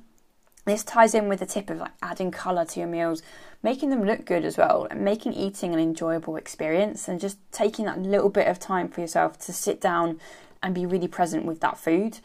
this 0.68 0.84
ties 0.84 1.16
in 1.16 1.30
with 1.30 1.40
the 1.40 1.46
tip 1.46 1.70
of 1.70 1.78
like 1.78 1.94
adding 2.02 2.30
colour 2.30 2.66
to 2.66 2.80
your 2.80 2.90
meals, 2.90 3.24
making 3.64 3.90
them 3.90 4.04
look 4.04 4.26
good 4.26 4.44
as 4.44 4.58
well, 4.58 4.86
and 4.92 5.00
making 5.00 5.34
eating 5.34 5.74
an 5.74 5.80
enjoyable 5.80 6.36
experience, 6.36 7.08
and 7.08 7.22
just 7.22 7.38
taking 7.54 7.86
that 7.86 8.02
little 8.02 8.30
bit 8.30 8.48
of 8.48 8.60
time 8.60 8.90
for 8.90 9.00
yourself 9.00 9.40
to 9.40 9.54
sit 9.54 9.80
down 9.80 10.20
and 10.62 10.76
be 10.76 10.86
really 10.86 11.08
present 11.08 11.46
with 11.46 11.62
that 11.62 11.78
food. 11.78 12.20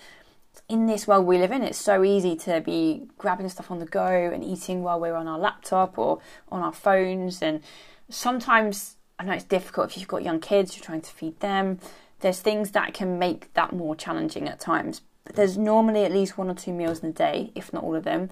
In 0.69 0.87
this 0.87 1.07
world 1.07 1.25
we 1.25 1.39
live 1.39 1.53
in, 1.53 1.63
it's 1.63 1.79
so 1.79 2.03
easy 2.03 2.35
to 2.37 2.61
be 2.61 3.07
grabbing 3.17 3.49
stuff 3.49 3.71
on 3.71 3.79
the 3.79 3.87
go 3.87 4.07
and 4.07 4.43
eating 4.43 4.83
while 4.83 4.99
we're 4.99 5.15
on 5.15 5.29
our 5.29 5.39
laptop 5.39 5.97
or 5.97 6.19
on 6.51 6.63
our 6.63 6.73
phones, 6.73 7.43
and 7.43 7.63
sometimes 8.11 8.97
I 9.19 9.25
know 9.25 9.33
it's 9.33 9.45
difficult 9.45 9.91
if 9.91 9.99
you've 9.99 10.09
got 10.09 10.23
young 10.23 10.41
kids, 10.41 10.77
you're 10.77 10.85
trying 10.85 11.01
to 11.03 11.11
feed 11.11 11.39
them. 11.41 11.79
There's 12.21 12.41
things 12.41 12.73
that 12.73 12.95
can 12.95 13.19
make 13.19 13.53
that 13.55 13.73
more 13.73 13.97
challenging 13.97 14.49
at 14.49 14.61
times. 14.61 15.03
But 15.25 15.37
there's 15.37 15.57
normally 15.57 16.05
at 16.05 16.13
least 16.13 16.39
one 16.39 16.51
or 16.51 16.55
two 16.55 16.73
meals 16.73 17.01
in 17.01 17.11
a 17.11 17.13
day, 17.13 17.53
if 17.55 17.73
not 17.73 17.85
all 17.85 17.95
of 17.95 18.05
them, 18.05 18.31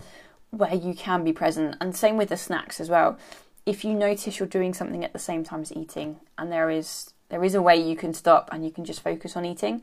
where 0.50 0.74
you 0.74 0.94
can 0.94 1.24
be 1.24 1.32
present. 1.32 1.76
And 1.80 1.94
same 1.94 2.16
with 2.16 2.28
the 2.28 2.36
snacks 2.36 2.80
as 2.80 2.88
well. 2.88 3.18
If 3.66 3.84
you 3.84 3.94
notice 3.94 4.38
you're 4.38 4.48
doing 4.48 4.74
something 4.74 5.04
at 5.04 5.12
the 5.12 5.18
same 5.18 5.44
time 5.44 5.62
as 5.62 5.72
eating, 5.72 6.20
and 6.38 6.50
there 6.50 6.70
is 6.70 7.12
there 7.28 7.44
is 7.44 7.54
a 7.54 7.62
way 7.62 7.76
you 7.76 7.94
can 7.94 8.12
stop 8.12 8.48
and 8.50 8.64
you 8.64 8.72
can 8.72 8.84
just 8.84 9.02
focus 9.02 9.36
on 9.36 9.44
eating, 9.44 9.82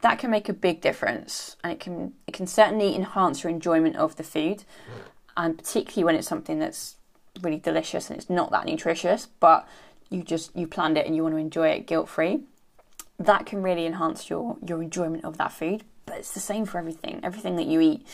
that 0.00 0.18
can 0.18 0.30
make 0.30 0.48
a 0.48 0.52
big 0.52 0.80
difference, 0.80 1.56
and 1.62 1.72
it 1.72 1.78
can 1.78 2.14
it 2.26 2.32
can 2.32 2.46
certainly 2.46 2.96
enhance 2.96 3.44
your 3.44 3.50
enjoyment 3.50 3.96
of 3.96 4.16
the 4.16 4.24
food, 4.24 4.64
and 5.36 5.58
particularly 5.58 6.04
when 6.04 6.16
it's 6.16 6.28
something 6.28 6.58
that's 6.58 6.96
really 7.42 7.58
delicious 7.58 8.10
and 8.10 8.18
it's 8.18 8.30
not 8.30 8.50
that 8.50 8.66
nutritious, 8.66 9.28
but 9.38 9.68
you 10.10 10.22
just 10.22 10.54
you 10.56 10.66
planned 10.66 10.98
it 10.98 11.06
and 11.06 11.14
you 11.14 11.22
want 11.22 11.34
to 11.34 11.38
enjoy 11.38 11.68
it 11.68 11.86
guilt 11.86 12.08
free. 12.08 12.40
That 13.18 13.46
can 13.46 13.62
really 13.62 13.86
enhance 13.86 14.28
your 14.28 14.56
your 14.66 14.82
enjoyment 14.82 15.24
of 15.24 15.38
that 15.38 15.52
food. 15.52 15.84
But 16.06 16.18
it's 16.18 16.34
the 16.34 16.40
same 16.40 16.66
for 16.66 16.78
everything. 16.78 17.20
Everything 17.22 17.56
that 17.56 17.66
you 17.66 17.80
eat. 17.80 18.06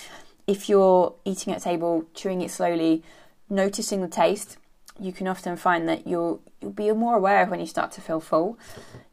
If 0.47 0.69
you're 0.69 1.15
eating 1.25 1.53
at 1.53 1.63
table, 1.63 2.05
chewing 2.15 2.41
it 2.41 2.51
slowly, 2.51 3.03
noticing 3.49 4.01
the 4.01 4.09
taste, 4.09 4.59
you 5.01 5.13
can 5.13 5.27
often 5.27 5.57
find 5.57 5.89
that 5.89 6.07
you'll 6.07 6.43
you'll 6.61 6.71
be 6.73 6.91
more 6.93 7.17
aware 7.17 7.43
of 7.43 7.51
when 7.51 7.61
you 7.61 7.67
start 7.67 7.93
to 7.93 8.01
feel 8.01 8.21
full. 8.21 8.59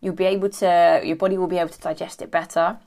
You'll 0.01 0.13
be 0.13 0.25
able 0.25 0.49
to 0.49 1.01
your 1.03 1.15
body 1.15 1.37
will 1.37 1.47
be 1.47 1.57
able 1.57 1.69
to 1.69 1.79
digest 1.79 2.21
it 2.21 2.29
better, 2.29 2.77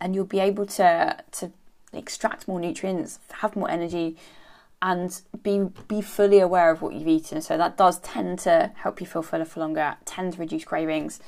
and 0.00 0.14
you'll 0.14 0.24
be 0.24 0.40
able 0.40 0.66
to 0.66 1.16
to 1.32 1.52
extract 1.92 2.48
more 2.48 2.58
nutrients, 2.58 3.18
have 3.40 3.54
more 3.54 3.70
energy, 3.70 4.16
and 4.82 5.22
be 5.42 5.68
be 5.86 6.02
fully 6.02 6.40
aware 6.40 6.70
of 6.70 6.82
what 6.82 6.92
you've 6.92 7.08
eaten. 7.08 7.40
So 7.40 7.56
that 7.56 7.76
does 7.76 8.00
tend 8.00 8.40
to 8.40 8.72
help 8.74 9.00
you 9.00 9.06
feel 9.06 9.22
fuller 9.22 9.44
for 9.44 9.60
longer, 9.60 9.96
tend 10.04 10.34
to 10.34 10.40
reduce 10.40 10.64
cravings, 10.64 11.20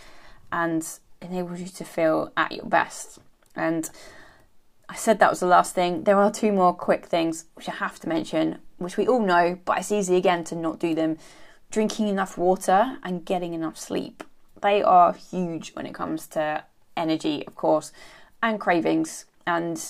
and 0.53 0.87
enables 1.23 1.61
you 1.61 1.69
to 1.69 1.85
feel 1.85 2.33
at 2.37 2.53
your 2.53 2.67
best. 2.67 3.21
And 3.55 3.89
I 4.89 4.97
said 4.97 5.21
that 5.21 5.31
was 5.31 5.41
the 5.41 5.47
last 5.47 5.75
thing. 5.75 6.03
There 6.03 6.19
are 6.19 6.31
two 6.31 6.53
more 6.53 6.75
quick 6.75 7.07
things 7.07 7.47
which 7.55 7.69
I 7.69 7.73
have 7.73 7.99
to 8.01 8.09
mention 8.09 8.59
which 8.79 8.97
we 8.97 9.07
all 9.07 9.25
know, 9.25 9.59
but 9.65 9.79
it's 9.79 9.93
easy 9.93 10.17
again 10.17 10.45
to 10.45 10.57
not 10.57 10.79
do 10.79 10.95
them. 10.95 11.17
Drinking 11.71 12.09
enough 12.09 12.37
water 12.37 12.99
and 13.03 13.25
getting 13.25 13.55
enough 13.55 13.79
sleep. 13.79 14.23
They 14.61 14.83
are 14.83 15.13
huge 15.13 15.75
when 15.75 15.87
it 15.87 15.95
comes 15.95 16.27
to 16.29 16.65
energy, 16.97 17.45
of 17.47 17.55
course, 17.55 17.93
and 18.43 18.61
cravings. 18.61 19.25
And 19.47 19.83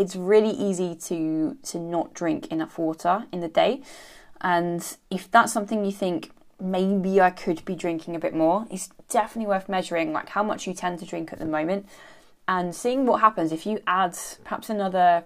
it's 0.00 0.16
really 0.16 0.50
easy 0.50 0.94
to 0.94 1.58
to 1.62 1.78
not 1.78 2.14
drink 2.14 2.46
enough 2.46 2.78
water 2.78 3.26
in 3.30 3.40
the 3.40 3.48
day. 3.48 3.82
And 4.40 4.96
if 5.10 5.30
that's 5.30 5.52
something 5.52 5.84
you 5.84 5.92
think 5.92 6.32
maybe 6.58 7.20
I 7.20 7.30
could 7.30 7.62
be 7.66 7.74
drinking 7.74 8.16
a 8.16 8.18
bit 8.18 8.34
more, 8.34 8.66
it's 8.70 8.88
definitely 9.10 9.48
worth 9.48 9.68
measuring 9.68 10.12
like 10.12 10.30
how 10.30 10.42
much 10.42 10.66
you 10.66 10.72
tend 10.72 10.98
to 11.00 11.04
drink 11.04 11.32
at 11.32 11.38
the 11.38 11.44
moment 11.44 11.86
and 12.48 12.74
seeing 12.74 13.04
what 13.04 13.20
happens 13.20 13.52
if 13.52 13.66
you 13.66 13.80
add 13.86 14.16
perhaps 14.42 14.70
another 14.70 15.24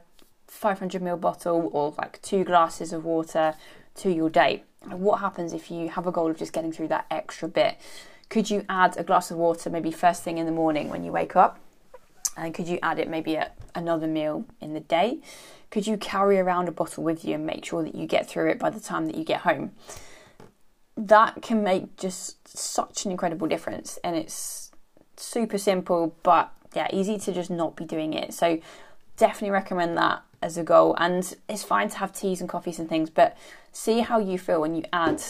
500 0.49 1.01
ml 1.01 1.21
bottle 1.21 1.71
or 1.73 1.95
like 1.97 2.21
two 2.21 2.45
glasses 2.45 2.93
of 2.93 3.05
water 3.05 3.55
to 3.95 4.13
your 4.13 4.29
day. 4.29 4.65
what 4.91 5.21
happens 5.21 5.53
if 5.53 5.71
you 5.71 5.89
have 5.89 6.07
a 6.07 6.13
goal 6.13 6.31
of 6.31 6.37
just 6.37 6.53
getting 6.53 6.73
through 6.73 6.89
that 6.89 7.07
extra 7.11 7.49
bit? 7.49 7.79
Could 8.29 8.51
you 8.51 8.65
add 8.69 8.97
a 8.97 9.05
glass 9.05 9.31
of 9.31 9.37
water 9.37 9.71
maybe 9.71 9.93
first 9.93 10.25
thing 10.25 10.39
in 10.39 10.47
the 10.47 10.53
morning 10.53 10.89
when 10.89 11.05
you 11.05 11.13
wake 11.13 11.37
up? 11.37 11.61
And 12.37 12.55
could 12.55 12.69
you 12.69 12.79
add 12.83 12.99
it 12.99 13.09
maybe 13.09 13.37
at 13.37 13.57
another 13.75 14.07
meal 14.07 14.45
in 14.61 14.75
the 14.75 14.81
day? 14.81 15.19
Could 15.71 15.87
you 15.87 15.97
carry 15.97 16.39
around 16.39 16.69
a 16.69 16.73
bottle 16.73 17.05
with 17.05 17.25
you 17.25 17.35
and 17.35 17.47
make 17.47 17.65
sure 17.65 17.83
that 17.83 17.95
you 17.95 18.07
get 18.07 18.29
through 18.29 18.51
it 18.51 18.59
by 18.59 18.71
the 18.71 18.81
time 18.81 19.07
that 19.07 19.17
you 19.17 19.25
get 19.25 19.41
home? 19.41 19.73
That 20.97 21.43
can 21.43 21.63
make 21.63 21.97
just 21.97 22.57
such 22.57 23.05
an 23.05 23.11
incredible 23.11 23.49
difference. 23.49 23.99
And 24.05 24.17
it's 24.17 24.71
super 25.17 25.59
simple, 25.59 26.17
but 26.23 26.53
yeah, 26.75 26.89
easy 26.93 27.19
to 27.19 27.33
just 27.33 27.51
not 27.51 27.77
be 27.77 27.85
doing 27.85 28.13
it. 28.13 28.35
So 28.35 28.61
definitely 29.17 29.51
recommend 29.51 29.97
that 29.97 30.23
as 30.43 30.59
a 30.59 30.63
goal. 30.63 30.95
And 30.99 31.35
it's 31.49 31.63
fine 31.63 31.89
to 31.89 31.99
have 31.99 32.13
teas 32.13 32.41
and 32.41 32.49
coffees 32.49 32.79
and 32.79 32.89
things, 32.89 33.11
but 33.11 33.37
see 33.73 34.01
how 34.01 34.19
you 34.19 34.39
feel 34.39 34.61
when 34.61 34.75
you 34.75 34.85
add 34.93 35.23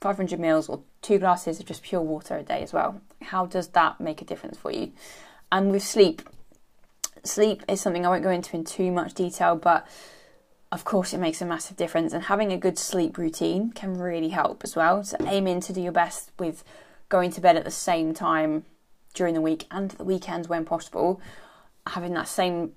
500 0.00 0.38
mils 0.38 0.68
or 0.68 0.80
two 1.02 1.18
glasses 1.18 1.58
of 1.58 1.66
just 1.66 1.82
pure 1.82 2.00
water 2.00 2.36
a 2.36 2.42
day 2.42 2.62
as 2.62 2.72
well. 2.72 3.00
How 3.22 3.46
does 3.46 3.68
that 3.68 4.00
make 4.00 4.22
a 4.22 4.24
difference 4.24 4.58
for 4.58 4.70
you? 4.70 4.92
And 5.50 5.70
with 5.70 5.82
sleep, 5.82 6.22
sleep 7.24 7.62
is 7.68 7.80
something 7.80 8.04
I 8.04 8.08
won't 8.08 8.22
go 8.22 8.30
into 8.30 8.56
in 8.56 8.64
too 8.64 8.90
much 8.90 9.14
detail, 9.14 9.56
but 9.56 9.86
of 10.72 10.84
course 10.84 11.12
it 11.12 11.18
makes 11.18 11.40
a 11.40 11.46
massive 11.46 11.76
difference. 11.76 12.12
And 12.12 12.24
having 12.24 12.52
a 12.52 12.56
good 12.56 12.78
sleep 12.78 13.18
routine 13.18 13.70
can 13.72 13.98
really 13.98 14.30
help 14.30 14.62
as 14.64 14.74
well. 14.74 15.04
So 15.04 15.16
aim 15.26 15.46
in 15.46 15.60
to 15.62 15.72
do 15.72 15.80
your 15.80 15.92
best 15.92 16.32
with 16.38 16.64
going 17.08 17.30
to 17.32 17.40
bed 17.40 17.56
at 17.56 17.64
the 17.64 17.70
same 17.70 18.12
time 18.12 18.64
during 19.14 19.34
the 19.34 19.40
week 19.40 19.66
and 19.70 19.92
the 19.92 20.04
weekends 20.04 20.48
when 20.48 20.64
possible. 20.64 21.20
Having 21.86 22.14
that 22.14 22.28
same 22.28 22.72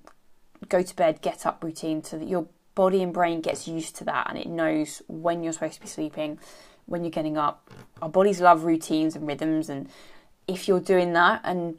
go 0.68 0.82
to 0.82 0.96
bed, 0.96 1.20
get 1.22 1.46
up 1.46 1.64
routine 1.64 2.04
so 2.04 2.18
that 2.18 2.28
your 2.28 2.46
body 2.74 3.02
and 3.02 3.12
brain 3.12 3.40
gets 3.40 3.66
used 3.66 3.96
to 3.96 4.04
that 4.04 4.28
and 4.30 4.38
it 4.38 4.46
knows 4.46 5.02
when 5.08 5.42
you're 5.42 5.52
supposed 5.52 5.74
to 5.74 5.80
be 5.80 5.88
sleeping, 5.88 6.38
when 6.86 7.02
you're 7.02 7.10
getting 7.10 7.36
up. 7.36 7.70
Our 8.00 8.08
bodies 8.08 8.40
love 8.40 8.64
routines 8.64 9.16
and 9.16 9.26
rhythms, 9.26 9.68
and 9.68 9.88
if 10.46 10.68
you're 10.68 10.80
doing 10.80 11.12
that 11.14 11.40
and 11.44 11.76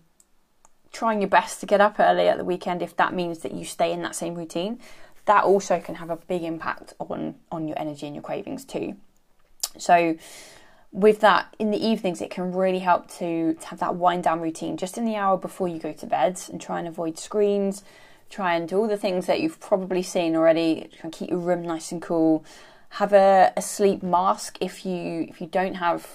trying 0.92 1.22
your 1.22 1.30
best 1.30 1.60
to 1.62 1.66
get 1.66 1.82
up 1.82 2.00
early 2.00 2.28
at 2.28 2.38
the 2.38 2.46
weekend, 2.46 2.82
if 2.82 2.96
that 2.98 3.14
means 3.14 3.40
that 3.40 3.54
you 3.54 3.66
stay 3.66 3.92
in 3.92 4.02
that 4.02 4.16
same 4.16 4.36
routine, 4.36 4.80
that 5.26 5.44
also 5.44 5.80
can 5.80 5.96
have 5.96 6.10
a 6.10 6.16
big 6.16 6.44
impact 6.44 6.94
on 7.00 7.36
on 7.52 7.68
your 7.68 7.78
energy 7.80 8.06
and 8.06 8.16
your 8.16 8.24
cravings 8.24 8.66
too. 8.66 8.96
So 9.78 10.18
with 10.92 11.22
that 11.22 11.56
in 11.58 11.72
the 11.72 11.78
evenings 11.78 12.22
it 12.22 12.30
can 12.30 12.52
really 12.52 12.80
help 12.80 13.10
to, 13.10 13.54
to 13.54 13.68
have 13.68 13.80
that 13.80 13.96
wind 13.96 14.26
down 14.26 14.42
routine 14.42 14.76
just 14.76 14.98
in 14.98 15.06
the 15.06 15.16
hour 15.16 15.38
before 15.38 15.70
you 15.70 15.80
go 15.80 15.94
to 15.94 16.06
bed 16.06 16.38
and 16.52 16.60
try 16.60 16.80
and 16.80 16.86
avoid 16.86 17.18
screens 17.18 17.82
try 18.32 18.56
and 18.56 18.68
do 18.68 18.78
all 18.78 18.88
the 18.88 18.98
things 18.98 19.28
that 19.28 19.42
you've 19.42 19.60
probably 19.60 20.02
seen 20.02 20.36
already. 20.36 20.90
Try 20.94 21.02
and 21.04 21.14
keep 21.14 21.30
your 21.30 21.40
room 21.40 21.62
nice 21.62 21.92
and 21.92 22.02
cool. 22.02 22.44
Have 22.92 23.14
a, 23.14 23.54
a 23.56 23.62
sleep 23.62 24.02
mask 24.02 24.58
if 24.60 24.86
you 24.86 25.28
if 25.30 25.40
you 25.40 25.48
don't 25.48 25.76
have 25.76 26.08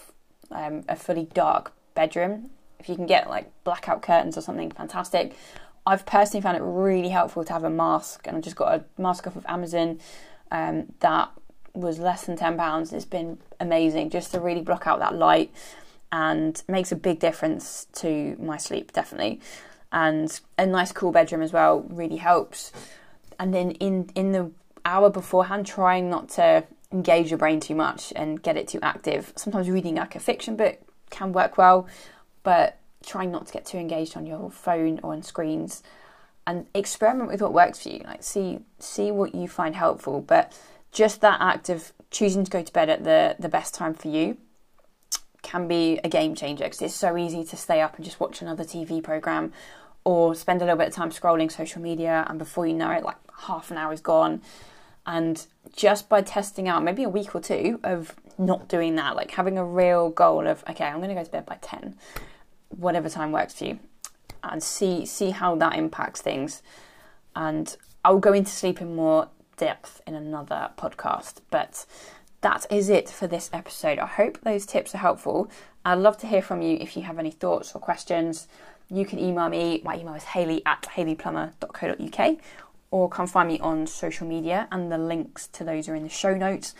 um, 0.51 0.83
a 0.89 0.97
fully 0.97 1.29
dark 1.33 1.73
bedroom. 1.95 2.51
If 2.79 2.89
you 2.89 2.97
can 2.97 3.07
get 3.07 3.29
like 3.29 3.51
blackout 3.65 4.03
curtains 4.03 4.37
or 4.37 4.41
something, 4.41 4.71
fantastic. 4.71 5.35
I've 5.87 6.05
personally 6.05 6.43
found 6.43 6.57
it 6.57 6.63
really 6.63 7.11
helpful 7.11 7.45
to 7.45 7.53
have 7.53 7.65
a 7.65 7.71
mask, 7.71 8.27
and 8.27 8.37
I 8.37 8.41
just 8.41 8.57
got 8.57 8.75
a 8.75 8.85
mask 9.01 9.27
off 9.27 9.37
of 9.37 9.47
Amazon 9.47 10.01
um, 10.51 10.87
that 11.01 11.31
was 11.75 11.99
less 11.99 12.27
than 12.27 12.37
ten 12.37 12.57
pounds. 12.57 12.93
It's 12.93 13.05
been 13.05 13.39
amazing 13.61 14.11
just 14.11 14.33
to 14.33 14.41
really 14.41 14.63
block 14.63 14.87
out 14.87 14.99
that 14.99 15.15
light 15.15 15.53
and 16.13 16.63
makes 16.69 16.93
a 16.93 16.97
big 16.97 17.19
difference 17.19 17.87
to 17.93 18.37
my 18.39 18.57
sleep 18.57 18.93
definitely 18.93 19.41
and 19.93 20.41
a 20.59 20.67
nice 20.67 20.93
cool 20.93 21.11
bedroom 21.13 21.43
as 21.43 21.53
well 21.53 21.81
really 21.89 22.17
helps. 22.17 22.73
And 23.39 23.53
then 23.53 23.73
in 23.73 24.11
in 24.15 24.33
the 24.33 24.51
hour 24.85 25.11
beforehand, 25.11 25.67
trying 25.67 26.09
not 26.11 26.29
to 26.31 26.65
engage 26.93 27.31
your 27.31 27.39
brain 27.39 27.61
too 27.61 27.75
much 27.75 28.13
and 28.15 28.43
get 28.43 28.57
it 28.57 28.69
too 28.69 28.79
active. 28.83 29.33
Sometimes 29.37 29.69
reading 29.69 29.97
like 29.97 30.15
a 30.15 30.21
fiction 30.21 30.57
book 30.57 30.79
can 31.11 31.33
work 31.33 31.59
well, 31.59 31.87
but 32.47 32.79
trying 33.05 33.33
not 33.33 33.45
to 33.49 33.53
get 33.53 33.67
too 33.67 33.77
engaged 33.77 34.17
on 34.17 34.25
your 34.25 34.53
phone 34.53 35.01
or 35.03 35.13
on 35.13 35.21
screens 35.21 35.83
and 36.47 36.65
experiment 36.75 37.29
with 37.29 37.43
what 37.43 37.53
works 37.53 37.83
for 37.83 37.89
you. 37.89 38.03
Like 38.05 38.23
see 38.23 38.61
see 38.79 39.11
what 39.11 39.35
you 39.35 39.49
find 39.49 39.75
helpful, 39.75 40.21
but 40.21 40.57
just 40.93 41.21
that 41.23 41.41
act 41.41 41.69
of 41.69 41.93
choosing 42.13 42.45
to 42.45 42.51
go 42.51 42.63
to 42.63 42.73
bed 42.73 42.89
at 42.89 43.03
the 43.03 43.35
the 43.41 43.49
best 43.49 43.75
time 43.75 43.95
for 43.95 44.07
you 44.07 44.37
can 45.43 45.67
be 45.67 45.99
a 46.05 46.09
game 46.09 46.37
changer 46.37 46.63
because 46.63 46.81
it's 46.83 46.95
so 46.95 47.17
easy 47.17 47.43
to 47.43 47.57
stay 47.57 47.81
up 47.81 47.97
and 47.97 48.05
just 48.05 48.21
watch 48.21 48.41
another 48.41 48.63
TV 48.63 49.03
program 49.03 49.53
or 50.05 50.33
spend 50.37 50.63
a 50.63 50.65
little 50.65 50.79
bit 50.79 50.87
of 50.87 50.95
time 50.95 51.11
scrolling 51.11 51.51
social 51.51 51.83
media 51.83 52.25
and 52.29 52.39
before 52.39 52.65
you 52.65 52.75
know 52.75 52.93
it 52.93 53.03
like 53.03 53.17
half 53.47 53.73
an 53.73 53.77
hour 53.77 53.93
is 53.93 54.01
gone 54.01 54.41
and 55.05 55.47
just 55.75 56.09
by 56.09 56.23
testing 56.23 56.69
out 56.69 56.85
maybe 56.85 57.03
a 57.03 57.09
week 57.09 57.35
or 57.35 57.41
two 57.41 57.81
of 57.83 58.15
not 58.39 58.69
doing 58.69 58.95
that 58.95 59.17
like 59.17 59.33
having 59.33 59.59
a 59.59 59.65
real 59.65 60.11
goal 60.11 60.47
of 60.47 60.65
okay 60.69 60.85
i'm 60.85 60.99
going 60.99 61.09
to 61.09 61.15
go 61.15 61.25
to 61.25 61.31
bed 61.31 61.45
by 61.45 61.57
10 61.61 61.97
whatever 62.69 63.09
time 63.09 63.33
works 63.33 63.55
for 63.55 63.65
you 63.65 63.79
and 64.43 64.63
see 64.63 65.05
see 65.07 65.31
how 65.31 65.55
that 65.57 65.75
impacts 65.75 66.21
things 66.21 66.63
and 67.35 67.77
i'll 68.05 68.19
go 68.19 68.33
into 68.33 68.51
sleep 68.51 68.81
in 68.81 68.95
more 68.95 69.29
depth 69.57 70.01
in 70.07 70.15
another 70.15 70.71
podcast 70.77 71.41
but 71.51 71.87
that 72.47 72.65
is 72.71 72.89
it 72.89 73.09
for 73.09 73.27
this 73.27 73.51
episode. 73.53 73.99
I 73.99 74.07
hope 74.07 74.41
those 74.43 74.67
tips 74.67 74.95
are 74.95 74.99
helpful. 74.99 75.51
I'd 75.85 75.95
love 75.95 76.17
to 76.19 76.29
hear 76.29 76.43
from 76.43 76.63
you 76.63 76.77
if 76.81 76.97
you 76.97 77.03
have 77.03 77.19
any 77.19 77.33
thoughts 77.33 77.73
or 77.75 77.81
questions. 77.81 78.47
You 78.89 79.05
can 79.05 79.19
email 79.19 79.49
me. 79.49 79.81
My 79.85 79.97
email 79.99 80.15
is 80.15 80.23
hayley 80.23 80.63
at 80.65 80.83
hayleyplummer.co.uk 80.83 82.37
or 82.93 83.09
come 83.09 83.27
find 83.27 83.49
me 83.49 83.59
on 83.59 83.87
social 83.89 84.29
media, 84.29 84.69
and 84.71 84.93
the 84.93 84.97
links 84.97 85.49
to 85.49 85.65
those 85.65 85.89
are 85.89 85.97
in 85.97 86.05
the 86.05 86.09
show 86.09 86.35
notes. 86.37 86.73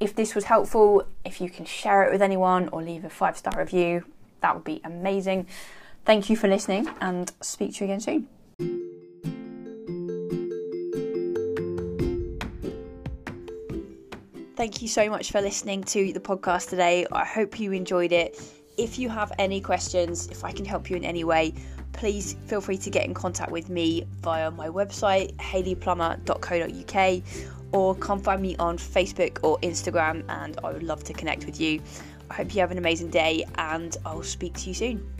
If 0.00 0.16
this 0.16 0.34
was 0.34 0.44
helpful, 0.46 1.04
if 1.24 1.40
you 1.40 1.48
can 1.48 1.64
share 1.64 2.02
it 2.02 2.10
with 2.10 2.20
anyone 2.20 2.68
or 2.70 2.82
leave 2.82 3.04
a 3.04 3.08
five 3.08 3.36
star 3.36 3.56
review, 3.56 4.04
that 4.44 4.54
would 4.54 4.64
be 4.64 4.80
amazing. 4.84 5.46
Thank 6.04 6.28
you 6.28 6.36
for 6.36 6.48
listening 6.48 6.88
and 7.00 7.32
speak 7.40 7.74
to 7.74 7.84
you 7.84 7.90
again 7.90 8.00
soon. 8.00 8.28
thank 14.64 14.80
you 14.80 14.88
so 14.88 15.10
much 15.10 15.30
for 15.30 15.42
listening 15.42 15.84
to 15.84 16.10
the 16.14 16.20
podcast 16.20 16.70
today. 16.70 17.06
I 17.12 17.22
hope 17.22 17.60
you 17.60 17.72
enjoyed 17.72 18.12
it. 18.12 18.40
If 18.78 18.98
you 18.98 19.10
have 19.10 19.30
any 19.38 19.60
questions, 19.60 20.26
if 20.28 20.42
I 20.42 20.52
can 20.52 20.64
help 20.64 20.88
you 20.88 20.96
in 20.96 21.04
any 21.04 21.22
way, 21.22 21.52
please 21.92 22.36
feel 22.46 22.62
free 22.62 22.78
to 22.78 22.88
get 22.88 23.04
in 23.04 23.12
contact 23.12 23.50
with 23.50 23.68
me 23.68 24.06
via 24.22 24.50
my 24.50 24.68
website, 24.68 25.36
hayleyplummer.co.uk, 25.36 27.22
or 27.72 27.94
come 27.96 28.18
find 28.20 28.40
me 28.40 28.56
on 28.56 28.78
Facebook 28.78 29.38
or 29.42 29.58
Instagram, 29.58 30.24
and 30.30 30.58
I 30.64 30.72
would 30.72 30.82
love 30.82 31.04
to 31.04 31.12
connect 31.12 31.44
with 31.44 31.60
you. 31.60 31.82
I 32.30 32.34
hope 32.34 32.54
you 32.54 32.60
have 32.60 32.70
an 32.70 32.78
amazing 32.78 33.10
day, 33.10 33.44
and 33.56 33.96
I'll 34.04 34.22
speak 34.22 34.54
to 34.54 34.68
you 34.68 34.74
soon. 34.74 35.13